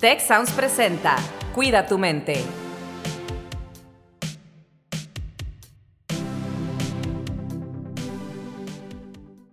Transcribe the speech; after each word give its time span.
Tech 0.00 0.20
Sounds 0.20 0.52
presenta 0.52 1.16
Cuida 1.56 1.84
tu 1.84 1.98
mente. 1.98 2.44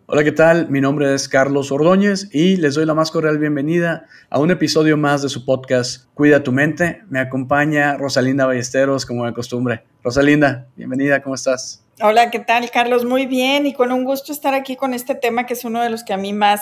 Hola, 0.05 0.23
¿qué 0.23 0.31
tal? 0.31 0.69
Mi 0.69 0.81
nombre 0.81 1.15
es 1.15 1.27
Carlos 1.27 1.71
Ordóñez 1.71 2.29
y 2.31 2.57
les 2.57 2.75
doy 2.75 2.85
la 2.85 2.93
más 2.93 3.09
cordial 3.09 3.39
bienvenida 3.39 4.05
a 4.29 4.37
un 4.37 4.51
episodio 4.51 4.97
más 4.97 5.23
de 5.23 5.29
su 5.29 5.45
podcast 5.45 6.05
Cuida 6.13 6.43
tu 6.43 6.51
mente. 6.51 7.01
Me 7.09 7.19
acompaña 7.19 7.97
Rosalinda 7.97 8.45
Ballesteros, 8.45 9.07
como 9.07 9.25
de 9.25 9.33
costumbre. 9.33 9.83
Rosalinda, 10.03 10.67
bienvenida, 10.75 11.23
¿cómo 11.23 11.33
estás? 11.33 11.84
Hola, 12.01 12.29
¿qué 12.29 12.39
tal, 12.39 12.69
Carlos? 12.71 13.05
Muy 13.05 13.25
bien 13.25 13.65
y 13.65 13.71
con 13.71 13.93
un 13.93 14.03
gusto 14.03 14.33
estar 14.33 14.53
aquí 14.53 14.75
con 14.75 14.93
este 14.93 15.15
tema 15.15 15.45
que 15.45 15.53
es 15.53 15.63
uno 15.63 15.81
de 15.81 15.89
los 15.89 16.03
que 16.03 16.11
a 16.11 16.17
mí 16.17 16.33
más 16.33 16.61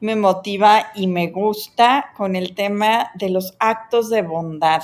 me 0.00 0.14
motiva 0.14 0.88
y 0.94 1.06
me 1.06 1.28
gusta, 1.28 2.12
con 2.14 2.36
el 2.36 2.54
tema 2.54 3.10
de 3.14 3.30
los 3.30 3.56
actos 3.60 4.10
de 4.10 4.20
bondad. 4.20 4.82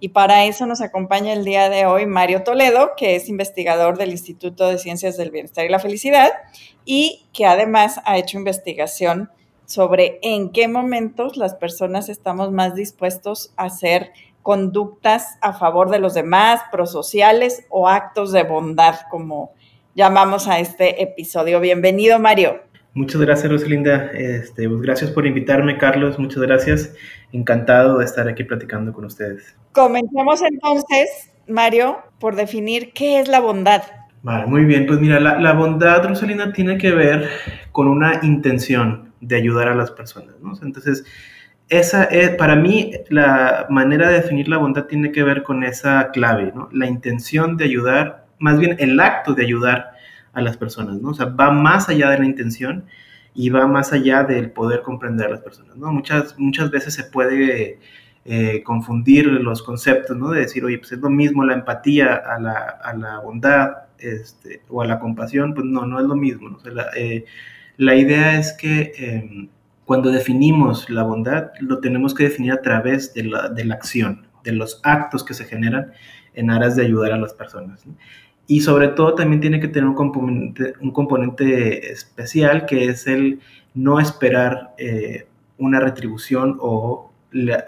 Y 0.00 0.08
para 0.08 0.46
eso 0.46 0.64
nos 0.64 0.80
acompaña 0.80 1.34
el 1.34 1.44
día 1.44 1.68
de 1.68 1.84
hoy 1.84 2.06
Mario 2.06 2.42
Toledo, 2.42 2.92
que 2.96 3.16
es 3.16 3.28
investigador 3.28 3.98
del 3.98 4.12
Instituto 4.12 4.66
de 4.66 4.78
Ciencias 4.78 5.18
del 5.18 5.30
Bienestar 5.30 5.66
y 5.66 5.68
la 5.68 5.78
Felicidad 5.78 6.30
y 6.86 7.26
que 7.34 7.44
además 7.44 8.00
ha 8.06 8.16
hecho 8.16 8.38
investigación 8.38 9.30
sobre 9.66 10.20
en 10.22 10.52
qué 10.52 10.68
momentos 10.68 11.36
las 11.36 11.54
personas 11.54 12.08
estamos 12.08 12.50
más 12.50 12.74
dispuestos 12.74 13.52
a 13.58 13.64
hacer 13.64 14.14
conductas 14.44 15.38
a 15.40 15.54
favor 15.54 15.88
de 15.90 15.98
los 15.98 16.12
demás, 16.12 16.60
prosociales 16.70 17.64
o 17.70 17.88
actos 17.88 18.30
de 18.30 18.42
bondad, 18.42 18.96
como 19.10 19.54
llamamos 19.94 20.48
a 20.48 20.60
este 20.60 21.02
episodio. 21.02 21.60
Bienvenido, 21.60 22.18
Mario. 22.18 22.60
Muchas 22.92 23.22
gracias, 23.22 23.50
Rosalinda. 23.50 24.10
Este, 24.12 24.68
pues 24.68 24.82
gracias 24.82 25.10
por 25.10 25.26
invitarme, 25.26 25.78
Carlos. 25.78 26.18
Muchas 26.18 26.42
gracias. 26.42 26.94
Encantado 27.32 27.96
de 27.98 28.04
estar 28.04 28.28
aquí 28.28 28.44
platicando 28.44 28.92
con 28.92 29.06
ustedes. 29.06 29.56
Comencemos 29.72 30.42
entonces, 30.42 31.32
Mario, 31.48 31.96
por 32.20 32.36
definir 32.36 32.92
qué 32.92 33.20
es 33.20 33.28
la 33.28 33.40
bondad. 33.40 33.82
Vale, 34.22 34.44
muy 34.44 34.66
bien. 34.66 34.84
Pues 34.86 35.00
mira, 35.00 35.20
la, 35.20 35.52
bondad, 35.54 36.04
Rosalinda, 36.04 36.52
tiene 36.52 36.76
que 36.76 36.92
ver 36.92 37.30
con 37.72 37.88
una 37.88 38.20
intención 38.22 39.14
de 39.22 39.36
ayudar 39.36 39.68
a 39.68 39.74
las 39.74 39.90
personas. 39.90 40.34
¿no? 40.42 40.52
Entonces, 40.62 41.06
esa 41.68 42.04
es, 42.04 42.30
para 42.30 42.56
mí, 42.56 42.92
la 43.08 43.66
manera 43.70 44.08
de 44.08 44.20
definir 44.20 44.48
la 44.48 44.58
bondad 44.58 44.84
tiene 44.84 45.12
que 45.12 45.22
ver 45.22 45.42
con 45.42 45.64
esa 45.64 46.10
clave, 46.12 46.52
¿no? 46.54 46.68
La 46.72 46.86
intención 46.86 47.56
de 47.56 47.64
ayudar, 47.64 48.26
más 48.38 48.58
bien 48.58 48.76
el 48.78 49.00
acto 49.00 49.34
de 49.34 49.44
ayudar 49.44 49.92
a 50.34 50.42
las 50.42 50.56
personas, 50.56 51.00
¿no? 51.00 51.10
O 51.10 51.14
sea, 51.14 51.26
va 51.26 51.50
más 51.50 51.88
allá 51.88 52.10
de 52.10 52.18
la 52.18 52.26
intención 52.26 52.84
y 53.34 53.48
va 53.50 53.66
más 53.66 53.92
allá 53.92 54.24
del 54.24 54.50
poder 54.50 54.82
comprender 54.82 55.26
a 55.26 55.30
las 55.30 55.40
personas, 55.40 55.76
¿no? 55.76 55.90
Muchas, 55.92 56.38
muchas 56.38 56.70
veces 56.70 56.94
se 56.94 57.04
puede 57.04 57.78
eh, 58.26 58.62
confundir 58.62 59.26
los 59.26 59.62
conceptos, 59.62 60.16
¿no? 60.16 60.30
De 60.30 60.40
decir, 60.40 60.64
oye, 60.64 60.78
pues 60.78 60.92
es 60.92 60.98
lo 60.98 61.10
mismo 61.10 61.44
la 61.44 61.54
empatía 61.54 62.14
a 62.14 62.38
la, 62.40 62.54
a 62.82 62.94
la 62.94 63.20
bondad 63.20 63.70
este, 63.98 64.62
o 64.68 64.82
a 64.82 64.86
la 64.86 64.98
compasión, 64.98 65.54
pues 65.54 65.66
no, 65.66 65.86
no 65.86 66.00
es 66.00 66.06
lo 66.06 66.14
mismo, 66.14 66.48
¿no? 66.50 66.56
O 66.56 66.60
sea, 66.60 66.72
la, 66.72 66.86
eh, 66.96 67.24
la, 67.76 67.94
idea 67.96 68.38
es 68.38 68.52
que 68.52 68.92
eh, 68.98 69.48
cuando 69.84 70.10
definimos 70.10 70.88
la 70.88 71.02
bondad, 71.02 71.50
lo 71.60 71.80
tenemos 71.80 72.14
que 72.14 72.24
definir 72.24 72.52
a 72.52 72.62
través 72.62 73.12
de 73.14 73.24
la, 73.24 73.48
de 73.48 73.64
la 73.64 73.74
acción, 73.74 74.26
de 74.42 74.52
los 74.52 74.80
actos 74.82 75.24
que 75.24 75.34
se 75.34 75.44
generan 75.44 75.92
en 76.34 76.50
aras 76.50 76.76
de 76.76 76.84
ayudar 76.84 77.12
a 77.12 77.18
las 77.18 77.32
personas. 77.32 77.86
¿no? 77.86 77.94
Y 78.46 78.60
sobre 78.60 78.88
todo 78.88 79.14
también 79.14 79.40
tiene 79.40 79.60
que 79.60 79.68
tener 79.68 79.88
un 79.88 79.94
componente, 79.94 80.74
un 80.80 80.90
componente 80.90 81.92
especial 81.92 82.66
que 82.66 82.86
es 82.86 83.06
el 83.06 83.40
no 83.72 84.00
esperar 84.00 84.74
eh, 84.78 85.26
una 85.58 85.80
retribución 85.80 86.58
o, 86.60 87.10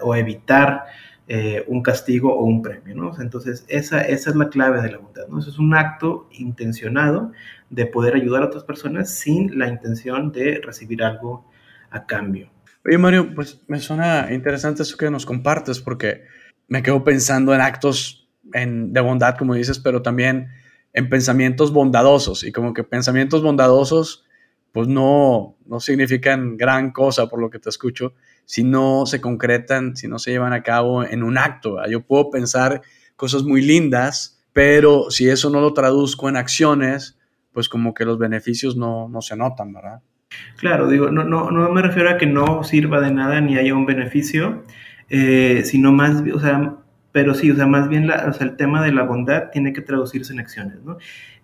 o 0.01 0.15
evitar 0.15 0.85
eh, 1.27 1.65
un 1.67 1.81
castigo 1.81 2.33
o 2.33 2.43
un 2.43 2.61
premio. 2.61 2.95
¿no? 2.95 3.11
Entonces, 3.19 3.65
esa, 3.67 4.01
esa 4.01 4.29
es 4.29 4.35
la 4.35 4.49
clave 4.49 4.81
de 4.81 4.91
la 4.91 4.97
bondad. 4.99 5.27
¿no? 5.27 5.39
Eso 5.39 5.49
es 5.49 5.57
un 5.57 5.73
acto 5.73 6.27
intencionado 6.31 7.31
de 7.69 7.85
poder 7.85 8.15
ayudar 8.15 8.43
a 8.43 8.45
otras 8.45 8.63
personas 8.63 9.09
sin 9.09 9.57
la 9.57 9.67
intención 9.67 10.31
de 10.31 10.61
recibir 10.63 11.03
algo 11.03 11.45
a 11.89 12.05
cambio. 12.05 12.51
Oye, 12.85 12.97
Mario, 12.97 13.33
pues 13.35 13.61
me 13.67 13.79
suena 13.79 14.33
interesante 14.33 14.83
eso 14.83 14.97
que 14.97 15.11
nos 15.11 15.25
compartes 15.25 15.79
porque 15.79 16.23
me 16.67 16.83
quedo 16.83 17.03
pensando 17.03 17.53
en 17.53 17.61
actos 17.61 18.29
de 18.43 19.01
bondad, 19.01 19.37
como 19.37 19.55
dices, 19.55 19.79
pero 19.79 20.01
también 20.01 20.49
en 20.93 21.09
pensamientos 21.09 21.71
bondadosos 21.71 22.43
y 22.43 22.51
como 22.51 22.73
que 22.73 22.83
pensamientos 22.83 23.43
bondadosos 23.43 24.25
pues 24.71 24.87
no, 24.87 25.57
no 25.65 25.79
significan 25.79 26.55
gran 26.55 26.91
cosa 26.91 27.27
por 27.27 27.41
lo 27.41 27.49
que 27.49 27.59
te 27.59 27.69
escucho 27.69 28.13
si 28.45 28.63
no 28.63 29.05
se 29.05 29.19
concretan, 29.19 29.97
si 29.97 30.07
no 30.07 30.19
se 30.19 30.31
llevan 30.31 30.53
a 30.53 30.63
cabo 30.63 31.03
en 31.03 31.23
un 31.23 31.37
acto. 31.37 31.77
Yo 31.89 32.05
puedo 32.05 32.29
pensar 32.29 32.81
cosas 33.17 33.43
muy 33.43 33.61
lindas, 33.61 34.41
pero 34.53 35.11
si 35.11 35.27
eso 35.29 35.49
no 35.49 35.59
lo 35.59 35.73
traduzco 35.73 36.29
en 36.29 36.37
acciones, 36.37 37.17
pues 37.51 37.67
como 37.67 37.93
que 37.93 38.05
los 38.05 38.17
beneficios 38.17 38.77
no, 38.77 39.09
no 39.09 39.21
se 39.21 39.35
notan, 39.35 39.73
¿verdad? 39.73 40.01
Claro, 40.57 40.89
digo, 40.89 41.09
no, 41.11 41.23
no, 41.23 41.51
no 41.51 41.69
me 41.71 41.81
refiero 41.81 42.09
a 42.09 42.17
que 42.17 42.25
no 42.25 42.63
sirva 42.63 42.99
de 42.99 43.11
nada 43.11 43.41
ni 43.41 43.57
haya 43.57 43.75
un 43.75 43.85
beneficio, 43.85 44.63
eh, 45.09 45.61
sino 45.65 45.91
más, 45.91 46.23
o 46.33 46.39
sea, 46.39 46.75
pero 47.11 47.33
sí, 47.33 47.51
o 47.51 47.55
sea, 47.55 47.67
más 47.67 47.87
bien 47.89 48.09
el 48.39 48.55
tema 48.57 48.83
de 48.83 48.91
la 48.91 49.03
bondad 49.03 49.49
tiene 49.51 49.73
que 49.73 49.81
traducirse 49.81 50.33
en 50.33 50.39
acciones, 50.39 50.83
¿no? 50.83 50.97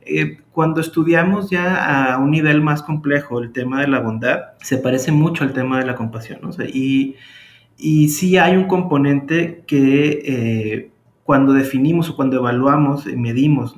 Eh, 0.06 0.40
cuando 0.52 0.82
estudiamos 0.82 1.50
ya 1.50 2.14
a 2.14 2.18
un 2.18 2.32
nivel 2.32 2.62
más 2.62 2.84
complejo 2.84 3.40
el 3.40 3.54
tema 3.54 3.82
de 3.82 3.88
la 3.88 4.00
bondad, 4.00 4.54
se 4.62 4.78
parece 4.78 5.12
mucho 5.12 5.44
al 5.44 5.54
tema 5.54 5.80
de 5.80 5.86
la 5.86 5.96
compasión, 5.96 6.40
¿no? 6.42 6.50
Y, 6.66 7.16
y 7.78 8.10
sí 8.10 8.38
hay 8.38 8.56
un 8.58 8.66
componente 8.66 9.64
que 9.66 10.22
eh, 10.26 10.92
cuando 11.24 11.54
definimos 11.54 12.10
o 12.10 12.16
cuando 12.16 12.38
evaluamos 12.38 13.06
medimos 13.06 13.76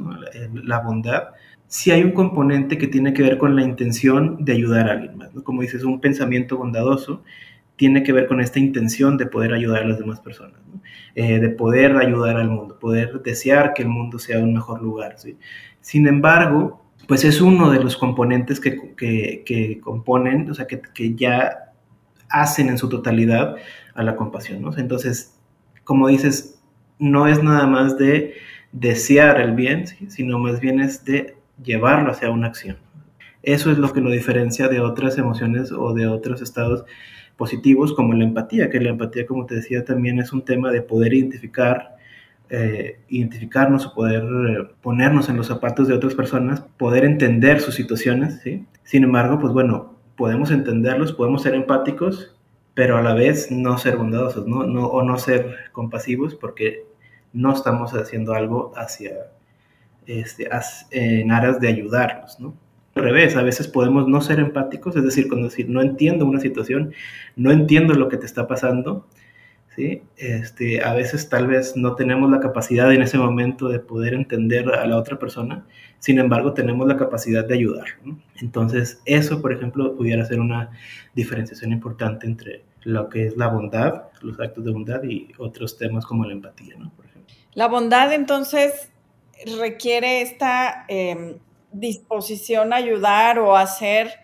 la, 0.54 0.80
bondad, 0.80 1.30
sí 1.68 1.92
hay 1.92 2.04
un 2.04 2.12
componente 2.12 2.78
que 2.78 2.88
tiene 2.88 3.14
que 3.14 3.24
ver 3.24 3.38
con 3.38 3.56
la 3.56 3.64
intención 3.64 4.44
de 4.44 4.54
ayudar 4.54 4.90
a 4.90 4.94
alguien 4.94 5.18
más. 5.18 5.30
Como 5.44 5.62
dices, 5.62 5.84
un 5.84 6.00
pensamiento 6.00 6.58
bondadoso 6.58 7.24
tiene 7.76 8.04
que 8.04 8.14
ver 8.14 8.28
con 8.28 8.40
esta 8.40 8.60
intención 8.60 9.18
de 9.18 9.26
poder 9.26 9.54
ayudar 9.54 9.84
a 9.84 9.88
las 9.88 10.00
demás 10.00 10.20
personas, 10.22 10.60
eh, 11.16 11.40
de 11.40 11.50
poder 11.50 11.98
ayudar 11.98 12.38
al 12.38 12.50
mundo, 12.50 12.80
poder 12.80 13.22
desear 13.22 13.74
que 13.74 13.82
el 13.84 13.90
mundo 13.90 14.18
sea 14.20 14.40
un 14.40 14.54
mejor 14.54 14.82
lugar. 14.82 15.16
Sin 15.82 16.08
embargo, 16.08 16.86
pues 17.08 17.24
es 17.24 17.42
uno 17.42 17.70
de 17.70 17.84
los 17.84 17.98
componentes 17.98 18.60
que, 18.60 18.96
que, 18.96 19.44
que 19.46 19.80
componen, 19.80 20.50
o 20.50 20.54
sea, 20.54 20.68
que, 20.68 20.82
que, 20.82 21.16
ya 21.16 21.74
hacen 22.30 22.70
en 22.70 22.78
su 22.78 22.90
totalidad 22.90 23.56
a 23.94 24.04
la 24.04 24.16
compasión. 24.16 24.62
¿no? 24.62 24.76
Entonces, 24.78 25.38
como 25.84 26.08
dices, 26.08 26.60
no 26.98 27.28
es 27.28 27.44
nada 27.44 27.68
más 27.68 27.98
de 27.98 28.36
desear 28.72 29.40
el 29.40 29.52
bien, 29.52 29.86
sino 30.10 30.40
más 30.40 30.60
bien 30.60 30.80
es 30.80 31.06
de 31.06 31.36
llevarlo 31.64 32.12
hacia 32.12 32.30
una 32.30 32.48
acción. 32.48 32.78
Eso 33.44 33.72
es 33.72 33.78
lo 33.78 33.94
que 33.94 34.02
lo 34.02 34.10
diferencia 34.10 34.68
de 34.68 34.80
otras 34.80 35.18
emociones 35.18 35.72
o 35.72 35.94
de 35.94 36.08
otros 36.08 36.42
estados 36.42 36.86
positivos 37.38 37.94
como 37.94 38.14
la 38.14 38.24
empatía, 38.24 38.70
que 38.70 38.80
la 38.80 38.90
empatía, 38.90 39.26
como 39.26 39.46
te 39.46 39.56
decía, 39.56 39.86
también 39.86 40.20
es 40.20 40.34
un 40.34 40.44
tema 40.44 40.72
de 40.72 40.82
poder 40.82 41.14
identificar, 41.14 41.98
eh, 42.50 43.00
identificarnos 43.10 43.86
o 43.86 43.94
poder 43.94 44.24
eh, 44.24 44.68
ponernos 44.82 45.30
en 45.30 45.38
los 45.38 45.48
zapatos 45.48 45.88
de 45.88 45.94
otras 45.94 46.16
personas, 46.16 46.62
poder 46.78 47.06
entender 47.06 47.60
sus 47.60 47.76
situaciones, 47.76 48.42
¿sí? 48.42 48.66
Sin 48.84 49.04
embargo, 49.04 49.40
pues 49.40 49.54
bueno, 49.54 49.96
podemos 50.16 50.52
entenderlos, 50.52 51.12
podemos 51.14 51.44
ser 51.44 51.56
empáticos, 51.56 52.36
pero 52.74 52.98
a 52.98 53.02
la 53.02 53.14
vez 53.14 53.52
no 53.52 53.78
ser 53.78 53.98
bondadosos, 53.98 54.48
¿no? 54.48 54.66
no 54.66 54.88
o 54.88 55.04
no 55.04 55.18
ser 55.18 55.56
compasivos 55.72 56.36
porque 56.36 56.86
no 57.34 57.54
estamos 57.54 57.94
haciendo 57.94 58.34
algo 58.34 58.74
hacia, 58.76 59.14
este, 60.08 60.50
en 60.92 61.32
aras 61.32 61.60
de 61.60 61.68
ayudarlos, 61.68 62.40
¿no? 62.40 62.56
al 62.96 63.04
revés, 63.04 63.36
a 63.36 63.44
veces 63.44 63.68
podemos 63.68 64.08
no 64.08 64.22
ser 64.22 64.40
empáticos, 64.40 64.96
es 64.96 65.04
decir, 65.04 65.28
cuando 65.28 65.50
decir 65.50 65.70
no 65.70 65.82
entiendo 65.82 66.26
una 66.26 66.40
situación, 66.40 66.94
no 67.36 67.52
entiendo 67.52 67.94
lo 67.94 68.08
que 68.08 68.16
te 68.16 68.26
está 68.26 68.48
pasando, 68.48 69.06
¿sí? 69.76 70.04
Este, 70.16 70.82
a 70.82 70.94
veces 70.94 71.28
tal 71.28 71.48
vez 71.48 71.76
no 71.76 71.96
tenemos 71.96 72.32
la 72.32 72.40
capacidad 72.40 72.94
en 72.94 73.02
ese 73.02 73.18
momento 73.18 73.68
de 73.68 73.80
poder 73.80 74.14
entender 74.14 74.70
a 74.70 74.86
la 74.86 74.98
otra 74.98 75.20
persona, 75.20 75.66
sin 76.00 76.20
embargo 76.20 76.54
tenemos 76.54 76.88
la 76.88 76.96
capacidad 76.96 77.46
de 77.46 77.56
ayudar. 77.56 77.86
Entonces 78.40 79.02
eso, 79.04 79.42
por 79.42 79.52
ejemplo, 79.52 79.96
pudiera 79.98 80.24
ser 80.24 80.40
una 80.40 80.70
diferenciación 81.14 81.74
importante 81.74 82.28
entre 82.28 82.64
lo 82.84 83.10
que 83.10 83.28
es 83.28 83.36
la 83.36 83.48
bondad, 83.48 84.04
los 84.22 84.40
actos 84.40 84.64
de 84.64 84.72
bondad 84.72 85.04
y 85.04 85.34
otros 85.38 85.78
temas 85.78 86.06
como 86.06 86.24
la 86.24 86.32
empatía, 86.32 86.76
¿no? 86.78 86.92
Por 86.96 87.08
ejemplo. 87.08 87.36
La 87.56 87.68
bondad 87.68 88.14
entonces 88.14 88.90
requiere 89.58 90.22
esta... 90.22 90.86
Eh 90.88 91.40
disposición 91.76 92.74
a 92.74 92.78
ayudar 92.78 93.38
o 93.40 93.56
hacer 93.56 94.20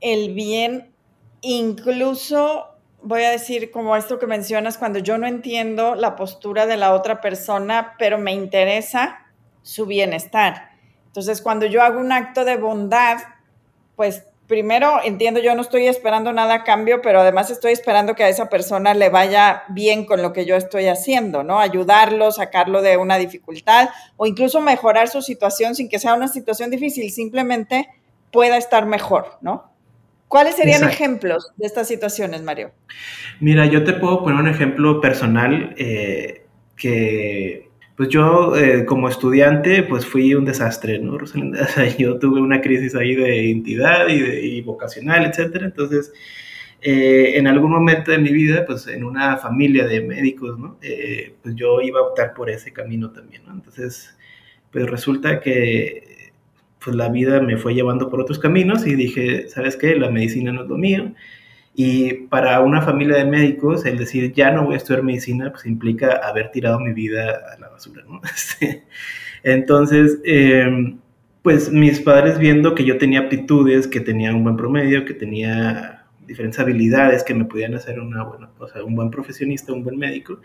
el 0.00 0.34
bien, 0.34 0.92
incluso 1.40 2.66
voy 3.02 3.22
a 3.22 3.30
decir 3.30 3.70
como 3.70 3.96
esto 3.96 4.18
que 4.18 4.26
mencionas, 4.26 4.76
cuando 4.76 4.98
yo 4.98 5.18
no 5.18 5.26
entiendo 5.26 5.94
la 5.94 6.16
postura 6.16 6.66
de 6.66 6.76
la 6.76 6.92
otra 6.92 7.20
persona, 7.20 7.94
pero 7.98 8.18
me 8.18 8.32
interesa 8.32 9.26
su 9.62 9.86
bienestar. 9.86 10.70
Entonces, 11.06 11.40
cuando 11.40 11.66
yo 11.66 11.82
hago 11.82 12.00
un 12.00 12.12
acto 12.12 12.44
de 12.44 12.56
bondad, 12.56 13.18
pues 13.96 14.24
primero 14.48 15.00
entiendo, 15.04 15.40
yo 15.40 15.54
no 15.54 15.60
estoy 15.60 15.86
esperando 15.86 16.32
nada 16.32 16.54
a 16.54 16.64
cambio, 16.64 17.00
pero 17.02 17.20
además 17.20 17.50
estoy 17.50 17.72
esperando 17.72 18.14
que 18.14 18.24
a 18.24 18.28
esa 18.28 18.48
persona 18.48 18.94
le 18.94 19.10
vaya 19.10 19.62
bien 19.68 20.06
con 20.06 20.22
lo 20.22 20.32
que 20.32 20.46
yo 20.46 20.56
estoy 20.56 20.86
haciendo, 20.86 21.44
¿no? 21.44 21.60
Ayudarlo, 21.60 22.32
sacarlo 22.32 22.82
de 22.82 22.96
una 22.96 23.18
dificultad 23.18 23.90
o 24.16 24.26
incluso 24.26 24.60
mejorar 24.60 25.08
su 25.08 25.22
situación 25.22 25.74
sin 25.74 25.88
que 25.88 25.98
sea 25.98 26.14
una 26.14 26.28
situación 26.28 26.70
difícil, 26.70 27.12
simplemente 27.12 27.88
pueda 28.32 28.56
estar 28.56 28.86
mejor, 28.86 29.38
¿no? 29.42 29.70
¿Cuáles 30.28 30.56
serían 30.56 30.86
ejemplos 30.86 31.52
de 31.56 31.66
estas 31.66 31.88
situaciones, 31.88 32.42
Mario? 32.42 32.72
Mira, 33.40 33.66
yo 33.66 33.84
te 33.84 33.94
puedo 33.94 34.22
poner 34.22 34.40
un 34.40 34.48
ejemplo 34.48 35.00
personal 35.00 35.74
eh, 35.78 36.44
que 36.76 37.67
pues 37.98 38.10
yo 38.10 38.56
eh, 38.56 38.84
como 38.84 39.08
estudiante 39.08 39.82
pues 39.82 40.06
fui 40.06 40.32
un 40.32 40.44
desastre, 40.44 41.00
¿no? 41.00 41.14
O 41.22 41.26
sea, 41.26 41.96
yo 41.96 42.16
tuve 42.20 42.40
una 42.40 42.60
crisis 42.60 42.94
ahí 42.94 43.16
de 43.16 43.42
identidad 43.42 44.06
y, 44.08 44.20
de, 44.20 44.62
vocacional, 44.62 45.26
etcétera. 45.26 45.66
Entonces, 45.66 46.12
eh, 46.80 47.32
en 47.36 47.48
algún 47.48 47.72
momento 47.72 48.12
de 48.12 48.18
mi 48.18 48.32
vida, 48.32 48.64
pues 48.64 48.86
en 48.86 49.02
una 49.02 49.36
familia 49.38 49.84
de 49.84 50.00
médicos, 50.00 50.56
¿no? 50.60 50.78
Eh, 50.80 51.34
pues 51.42 51.56
yo 51.56 51.80
iba 51.80 51.98
a 51.98 52.04
optar 52.04 52.34
por 52.34 52.48
ese 52.50 52.72
camino 52.72 53.10
también, 53.10 53.42
¿no? 53.44 53.52
Entonces, 53.52 54.16
pues 54.70 54.88
resulta 54.88 55.40
que 55.40 56.30
pues 56.78 56.94
la 56.94 57.08
vida 57.08 57.40
me 57.40 57.56
fue 57.56 57.74
llevando 57.74 58.08
por 58.10 58.20
otros 58.20 58.38
caminos 58.38 58.86
y 58.86 58.94
dije, 58.94 59.48
¿sabes 59.48 59.76
qué? 59.76 59.96
La 59.96 60.08
medicina 60.08 60.52
no 60.52 60.62
es 60.62 60.68
lo 60.68 60.78
mío. 60.78 61.14
Y 61.80 62.12
para 62.26 62.58
una 62.60 62.82
familia 62.82 63.18
de 63.18 63.24
médicos, 63.24 63.86
el 63.86 63.98
decir 63.98 64.32
ya 64.32 64.50
no 64.50 64.64
voy 64.64 64.74
a 64.74 64.78
estudiar 64.78 65.04
medicina, 65.04 65.52
pues 65.52 65.64
implica 65.64 66.20
haber 66.28 66.50
tirado 66.50 66.80
mi 66.80 66.92
vida 66.92 67.40
a 67.54 67.60
la 67.60 67.68
basura, 67.68 68.02
¿no? 68.04 68.20
Entonces, 69.44 70.18
em, 70.24 70.98
pues 71.40 71.70
mis 71.70 72.00
padres 72.00 72.36
viendo 72.36 72.74
que 72.74 72.84
yo 72.84 72.98
tenía 72.98 73.20
aptitudes, 73.20 73.86
que 73.86 74.00
tenía 74.00 74.34
un 74.34 74.42
buen 74.42 74.56
promedio, 74.56 75.04
que 75.04 75.14
tenía 75.14 76.04
diferentes 76.26 76.58
habilidades 76.58 77.22
que 77.22 77.32
me 77.32 77.44
podían 77.44 77.76
hacer 77.76 78.00
una 78.00 78.24
buena, 78.24 78.50
o 78.58 78.66
sea, 78.66 78.82
un 78.82 78.96
buen 78.96 79.12
profesionista, 79.12 79.72
un 79.72 79.84
buen 79.84 79.98
médico, 79.98 80.40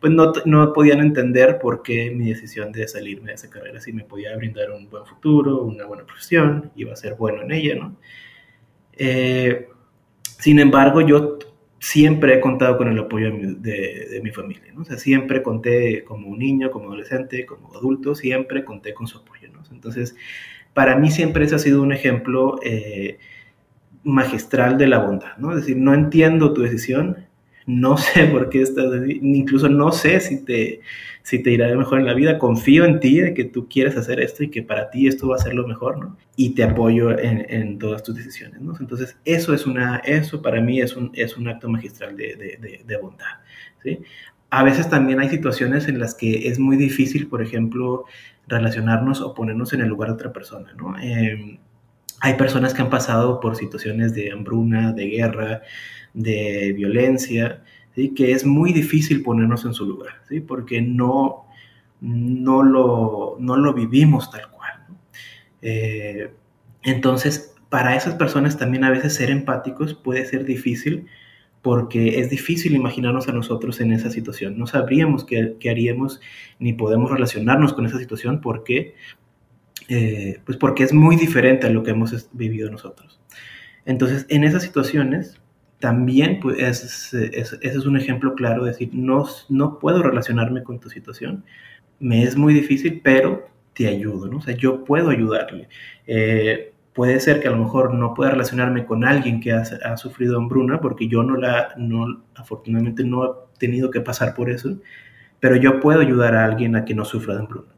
pues 0.00 0.12
no, 0.12 0.34
no, 0.44 0.74
podían 0.74 1.00
entender 1.00 1.60
por 1.60 1.82
qué 1.82 2.10
mi 2.10 2.28
decisión 2.28 2.72
de 2.72 2.86
salirme 2.88 3.28
de 3.28 3.36
esa 3.36 3.48
carrera, 3.48 3.80
si 3.80 3.94
me 3.94 4.04
podía 4.04 4.36
brindar 4.36 4.70
un 4.70 4.90
buen 4.90 5.06
futuro, 5.06 5.62
una 5.62 5.86
buena 5.86 6.04
profesión, 6.04 6.72
iba 6.76 6.92
a 6.92 6.96
ser 6.96 7.14
bueno 7.14 7.40
en 7.40 7.52
ella, 7.52 7.74
¿no? 7.76 7.96
Eh, 8.92 9.68
sin 10.38 10.58
embargo, 10.58 11.00
yo 11.00 11.38
siempre 11.78 12.34
he 12.34 12.40
contado 12.40 12.78
con 12.78 12.88
el 12.88 12.98
apoyo 12.98 13.30
de 13.30 14.20
mi, 14.22 14.30
familia, 14.30 14.72
¿no? 14.72 14.82
O 14.82 14.84
sea, 14.84 14.96
siempre 14.96 15.42
conté 15.42 16.02
como 16.04 16.34
niño, 16.34 16.70
como 16.70 16.86
adolescente, 16.86 17.44
como 17.44 17.74
adulto, 17.76 18.14
siempre 18.14 18.64
conté 18.64 18.94
con 18.94 19.06
su 19.06 19.18
apoyo, 19.18 19.48
¿no? 19.52 19.60
Entonces, 19.70 20.16
para 20.72 20.96
mí 20.96 21.10
siempre 21.10 21.44
ese 21.44 21.56
ha 21.56 21.58
sido 21.58 21.82
un 21.82 21.92
ejemplo 21.92 22.58
eh, 22.62 23.18
magistral 24.02 24.78
de 24.78 24.86
la 24.86 24.98
bondad, 24.98 25.36
¿no? 25.36 25.50
Es 25.50 25.58
decir, 25.58 25.76
no 25.76 25.92
entiendo 25.92 26.54
tu 26.54 26.62
decisión, 26.62 27.26
no 27.66 27.96
sé 27.96 28.26
por 28.26 28.50
qué 28.50 28.62
estás, 28.62 28.86
incluso 29.08 29.68
no 29.68 29.92
sé 29.92 30.20
si 30.20 30.44
te, 30.44 30.80
si 31.22 31.42
te 31.42 31.50
irá 31.50 31.74
mejor 31.74 32.00
en 32.00 32.06
la 32.06 32.14
vida, 32.14 32.38
confío 32.38 32.84
en 32.84 33.00
ti 33.00 33.20
de 33.20 33.34
que 33.34 33.44
tú 33.44 33.68
quieres 33.68 33.96
hacer 33.96 34.20
esto 34.20 34.44
y 34.44 34.50
que 34.50 34.62
para 34.62 34.90
ti 34.90 35.06
esto 35.06 35.28
va 35.28 35.36
a 35.36 35.40
ser 35.40 35.54
lo 35.54 35.66
mejor, 35.66 35.98
¿no? 35.98 36.16
Y 36.36 36.50
te 36.50 36.64
apoyo 36.64 37.18
en, 37.18 37.46
en 37.48 37.78
todas 37.78 38.02
tus 38.02 38.16
decisiones, 38.16 38.60
¿no? 38.60 38.74
Entonces, 38.78 39.16
eso 39.24 39.54
es 39.54 39.66
una, 39.66 39.98
eso 39.98 40.42
para 40.42 40.60
mí 40.60 40.80
es 40.80 40.96
un, 40.96 41.10
es 41.14 41.36
un 41.36 41.48
acto 41.48 41.68
magistral 41.68 42.16
de, 42.16 42.36
de, 42.36 42.82
de, 42.84 42.96
bondad, 42.98 43.38
¿sí? 43.82 44.00
A 44.50 44.62
veces 44.62 44.88
también 44.88 45.18
hay 45.20 45.30
situaciones 45.30 45.88
en 45.88 45.98
las 45.98 46.14
que 46.14 46.48
es 46.48 46.58
muy 46.58 46.76
difícil, 46.76 47.26
por 47.26 47.42
ejemplo, 47.42 48.04
relacionarnos 48.46 49.20
o 49.20 49.34
ponernos 49.34 49.72
en 49.72 49.80
el 49.80 49.88
lugar 49.88 50.10
de 50.10 50.14
otra 50.14 50.32
persona, 50.32 50.74
¿no? 50.74 50.96
Eh, 51.00 51.58
hay 52.24 52.34
personas 52.38 52.72
que 52.72 52.80
han 52.80 52.88
pasado 52.88 53.38
por 53.38 53.54
situaciones 53.54 54.14
de 54.14 54.32
hambruna, 54.32 54.94
de 54.94 55.08
guerra, 55.08 55.60
de 56.14 56.72
violencia, 56.74 57.62
¿sí? 57.94 58.14
que 58.14 58.32
es 58.32 58.46
muy 58.46 58.72
difícil 58.72 59.22
ponernos 59.22 59.66
en 59.66 59.74
su 59.74 59.84
lugar, 59.84 60.22
¿sí? 60.26 60.40
porque 60.40 60.80
no, 60.80 61.44
no, 62.00 62.62
lo, 62.62 63.36
no 63.38 63.58
lo 63.58 63.74
vivimos 63.74 64.30
tal 64.30 64.50
cual. 64.50 64.72
Eh, 65.60 66.32
entonces, 66.82 67.54
para 67.68 67.94
esas 67.94 68.14
personas 68.14 68.56
también 68.56 68.84
a 68.84 68.90
veces 68.90 69.14
ser 69.14 69.28
empáticos 69.28 69.92
puede 69.92 70.24
ser 70.24 70.46
difícil 70.46 71.06
porque 71.60 72.20
es 72.20 72.30
difícil 72.30 72.74
imaginarnos 72.74 73.28
a 73.28 73.32
nosotros 73.32 73.82
en 73.82 73.92
esa 73.92 74.08
situación. 74.08 74.58
No 74.58 74.66
sabríamos 74.66 75.24
qué, 75.24 75.56
qué 75.60 75.68
haríamos 75.68 76.22
ni 76.58 76.72
podemos 76.72 77.10
relacionarnos 77.10 77.74
con 77.74 77.84
esa 77.84 77.98
situación 77.98 78.40
porque, 78.40 78.94
eh, 79.88 80.40
pues 80.44 80.58
porque 80.58 80.84
es 80.84 80.92
muy 80.92 81.16
diferente 81.16 81.66
a 81.66 81.70
lo 81.70 81.82
que 81.82 81.90
hemos 81.90 82.28
vivido 82.32 82.70
nosotros. 82.70 83.20
Entonces, 83.84 84.26
en 84.28 84.44
esas 84.44 84.62
situaciones, 84.62 85.40
también 85.78 86.40
pues, 86.40 86.58
ese 86.58 87.58
es 87.60 87.86
un 87.86 87.96
ejemplo 87.96 88.34
claro 88.34 88.64
de 88.64 88.70
decir, 88.70 88.90
no, 88.92 89.26
no 89.48 89.78
puedo 89.78 90.02
relacionarme 90.02 90.62
con 90.62 90.80
tu 90.80 90.88
situación, 90.88 91.44
me 92.00 92.22
es 92.22 92.36
muy 92.36 92.54
difícil, 92.54 93.00
pero 93.04 93.48
te 93.74 93.88
ayudo, 93.88 94.28
¿no? 94.28 94.38
O 94.38 94.40
sea, 94.40 94.54
yo 94.56 94.84
puedo 94.84 95.10
ayudarle. 95.10 95.68
Eh, 96.06 96.72
puede 96.94 97.20
ser 97.20 97.40
que 97.40 97.48
a 97.48 97.50
lo 97.50 97.58
mejor 97.58 97.92
no 97.92 98.14
pueda 98.14 98.30
relacionarme 98.30 98.86
con 98.86 99.04
alguien 99.04 99.40
que 99.40 99.52
ha, 99.52 99.62
ha, 99.84 99.96
sufrido 99.96 100.38
hambruna, 100.38 100.80
porque 100.80 101.08
yo 101.08 101.22
no 101.22 101.36
la, 101.36 101.74
no, 101.76 102.24
afortunadamente 102.34 103.04
no 103.04 103.24
he 103.24 103.58
tenido 103.58 103.90
que 103.90 104.00
pasar 104.00 104.34
por 104.34 104.50
eso, 104.50 104.78
pero 105.40 105.56
yo 105.56 105.80
puedo 105.80 106.00
ayudar 106.00 106.34
a 106.34 106.44
alguien 106.44 106.76
a 106.76 106.84
que 106.84 106.94
no 106.94 107.04
sufra 107.04 107.34
de 107.34 107.40
hambruna. 107.40 107.72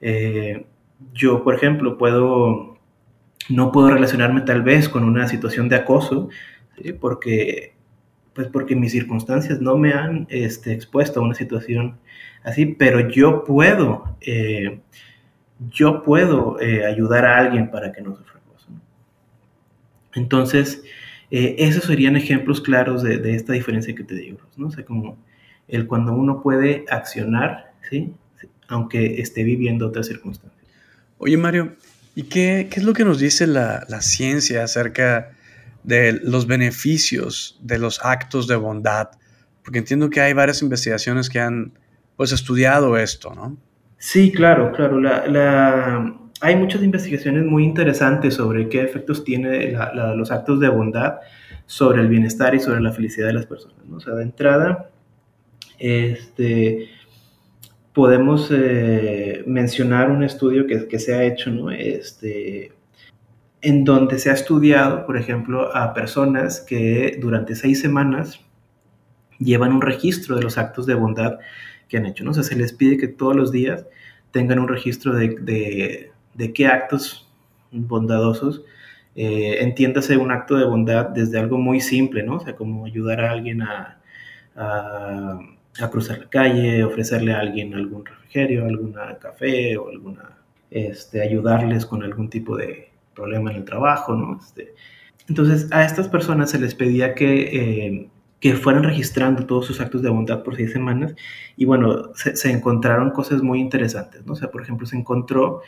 Eh, 0.00 0.66
yo, 1.12 1.44
por 1.44 1.54
ejemplo, 1.54 1.98
puedo, 1.98 2.78
no 3.48 3.72
puedo 3.72 3.90
relacionarme 3.90 4.42
tal 4.42 4.62
vez 4.62 4.88
con 4.88 5.04
una 5.04 5.28
situación 5.28 5.68
de 5.68 5.76
acoso, 5.76 6.28
porque, 7.00 7.74
pues 8.32 8.48
porque 8.48 8.74
mis 8.74 8.92
circunstancias 8.92 9.60
no 9.60 9.76
me 9.76 9.92
han 9.92 10.26
este, 10.30 10.72
expuesto 10.72 11.20
a 11.20 11.22
una 11.22 11.34
situación 11.34 11.98
así, 12.44 12.66
pero 12.66 13.08
yo 13.08 13.44
puedo, 13.44 14.16
eh, 14.20 14.80
yo 15.70 16.02
puedo 16.02 16.60
eh, 16.60 16.84
ayudar 16.84 17.24
a 17.24 17.38
alguien 17.38 17.70
para 17.70 17.92
que 17.92 18.02
no 18.02 18.14
sufra 18.14 18.40
cosas. 18.40 18.70
Entonces, 20.14 20.84
eh, 21.30 21.56
esos 21.58 21.84
serían 21.84 22.16
ejemplos 22.16 22.60
claros 22.60 23.02
de, 23.02 23.34
esta 23.34 23.54
diferencia 23.54 23.94
que 23.94 24.04
te 24.04 24.14
digo, 24.14 24.38
¿no? 24.56 24.68
O 24.68 24.70
sea, 24.70 24.84
como 24.84 25.16
el 25.66 25.86
cuando 25.86 26.12
uno 26.12 26.42
puede 26.42 26.84
accionar, 26.88 27.72
¿sí? 27.88 28.12
Aunque 28.68 29.20
esté 29.20 29.42
viviendo 29.42 29.88
otras 29.88 30.06
circunstancias. 30.06 30.53
Oye, 31.24 31.38
Mario, 31.38 31.72
¿y 32.14 32.24
qué, 32.24 32.68
qué 32.70 32.80
es 32.80 32.84
lo 32.84 32.92
que 32.92 33.02
nos 33.02 33.18
dice 33.18 33.46
la, 33.46 33.86
la 33.88 34.02
ciencia 34.02 34.62
acerca 34.62 35.30
de 35.82 36.20
los 36.22 36.46
beneficios 36.46 37.58
de 37.62 37.78
los 37.78 38.04
actos 38.04 38.46
de 38.46 38.56
bondad, 38.56 39.08
porque 39.62 39.78
entiendo 39.78 40.10
que 40.10 40.20
hay 40.20 40.34
varias 40.34 40.60
investigaciones 40.60 41.30
que 41.30 41.40
han 41.40 41.72
pues 42.16 42.32
estudiado 42.32 42.98
esto, 42.98 43.34
¿no? 43.34 43.56
Sí, 43.96 44.32
claro, 44.32 44.70
claro. 44.72 45.00
La, 45.00 46.14
hay 46.42 46.56
muchas 46.56 46.82
investigaciones 46.82 47.46
muy 47.46 47.64
interesantes 47.64 48.34
sobre 48.34 48.68
qué 48.68 48.82
efectos 48.82 49.24
tiene 49.24 49.74
los 49.94 50.30
actos 50.30 50.60
de 50.60 50.68
bondad 50.68 51.20
sobre 51.64 52.02
el 52.02 52.08
bienestar 52.08 52.54
y 52.54 52.60
sobre 52.60 52.82
la 52.82 52.92
felicidad 52.92 53.28
de 53.28 53.32
las 53.32 53.46
personas. 53.46 53.78
¿no? 53.86 53.96
O 53.96 54.00
sea, 54.00 54.12
de 54.12 54.24
entrada, 54.24 54.90
este, 55.78 56.90
podemos 57.94 58.50
eh, 58.50 59.42
mencionar 59.46 60.10
un 60.10 60.22
estudio 60.22 60.66
que, 60.66 60.86
que, 60.88 60.98
se 60.98 61.14
ha 61.14 61.24
hecho, 61.24 61.50
¿no? 61.50 61.70
Este, 61.70 62.72
en 63.64 63.84
donde 63.84 64.18
se 64.18 64.30
ha 64.30 64.34
estudiado, 64.34 65.06
por 65.06 65.16
ejemplo, 65.16 65.74
a 65.74 65.94
personas 65.94 66.60
que 66.60 67.16
durante 67.18 67.54
seis 67.54 67.80
semanas 67.80 68.44
llevan 69.38 69.72
un 69.72 69.80
registro 69.80 70.36
de 70.36 70.42
los 70.42 70.58
actos 70.58 70.84
de 70.84 70.94
bondad 70.94 71.38
que 71.88 71.96
han 71.96 72.04
hecho. 72.04 72.24
¿no? 72.24 72.32
O 72.32 72.34
sea, 72.34 72.42
se 72.42 72.56
les 72.56 72.74
pide 72.74 72.98
que 72.98 73.08
todos 73.08 73.34
los 73.34 73.52
días 73.52 73.86
tengan 74.32 74.58
un 74.58 74.68
registro 74.68 75.14
de, 75.14 76.10
de, 76.34 76.52
qué 76.52 76.66
actos 76.66 77.30
bondadosos. 77.70 78.62
Eh, 79.16 79.58
entiéndase 79.60 80.16
un 80.18 80.30
acto 80.30 80.56
de 80.56 80.64
bondad 80.64 81.08
desde 81.08 81.38
algo 81.38 81.56
muy 81.56 81.80
simple, 81.80 82.22
¿no? 82.22 82.36
O 82.36 82.40
sea, 82.40 82.56
como 82.56 82.84
ayudar 82.84 83.20
a 83.20 83.30
alguien 83.30 83.62
a, 83.62 84.00
a, 84.56 85.38
a 85.80 85.90
cruzar 85.90 86.18
la 86.18 86.28
calle, 86.30 86.84
ofrecerle 86.84 87.32
a 87.32 87.40
alguien 87.40 87.74
algún 87.74 88.04
refrigerio, 88.04 88.64
algún 88.64 88.94
café 89.20 89.76
o 89.76 89.88
alguna, 89.88 90.38
este, 90.70 91.22
ayudarles 91.22 91.86
con 91.86 92.02
algún 92.02 92.30
tipo 92.30 92.56
de, 92.56 92.94
problema 93.14 93.50
en 93.50 93.58
el 93.58 93.64
trabajo, 93.64 94.14
¿no? 94.14 94.38
Este, 94.38 94.74
entonces, 95.28 95.68
a 95.72 95.84
estas 95.84 96.08
personas 96.08 96.50
se 96.50 96.58
les 96.58 96.74
pedía 96.74 97.14
que, 97.14 97.40
eh, 97.42 98.08
que 98.40 98.54
fueran 98.54 98.82
registrando 98.82 99.46
todos 99.46 99.64
sus 99.64 99.80
actos 99.80 100.02
de 100.02 100.10
bondad 100.10 100.42
por 100.42 100.56
seis 100.56 100.72
semanas 100.72 101.14
y 101.56 101.64
bueno, 101.64 102.10
se, 102.14 102.50
encontraron 102.50 103.10
cosas 103.10 103.42
muy 103.42 103.58
interesantes, 103.60 104.26
¿no? 104.26 104.34
O 104.34 104.36
sea, 104.36 104.50
por 104.50 104.62
ejemplo, 104.62 104.86
se 104.86 104.96
encontró 104.96 105.62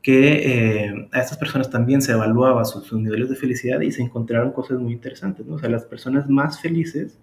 que 0.00 0.86
eh, 0.86 1.08
a 1.12 1.20
estas 1.20 1.38
personas 1.38 1.70
también 1.70 2.00
se 2.00 2.12
evaluaba 2.12 2.64
sus, 2.64 2.90
niveles 2.94 3.28
de 3.28 3.36
felicidad 3.36 3.80
y 3.82 3.92
se 3.92 4.02
encontraron 4.02 4.52
cosas 4.52 4.80
muy 4.80 4.94
interesantes, 4.94 5.44
¿no? 5.44 5.56
O 5.56 5.58
sea, 5.58 5.68
las 5.68 5.84
personas 5.84 6.28
más 6.28 6.60
felices, 6.60 7.20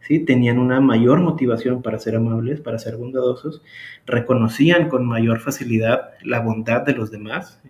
¿sí? 0.00 0.20
Tenían 0.20 0.58
una 0.58 0.80
mayor 0.80 1.20
motivación 1.20 1.82
para 1.82 1.98
ser 1.98 2.16
amables, 2.16 2.60
para 2.60 2.78
ser 2.78 2.96
bondadosos, 2.96 3.62
reconocían 4.06 4.88
con 4.88 5.06
mayor 5.06 5.40
facilidad 5.40 6.10
la 6.22 6.40
bondad 6.40 6.82
de 6.82 6.94
los 6.94 7.10
demás. 7.10 7.60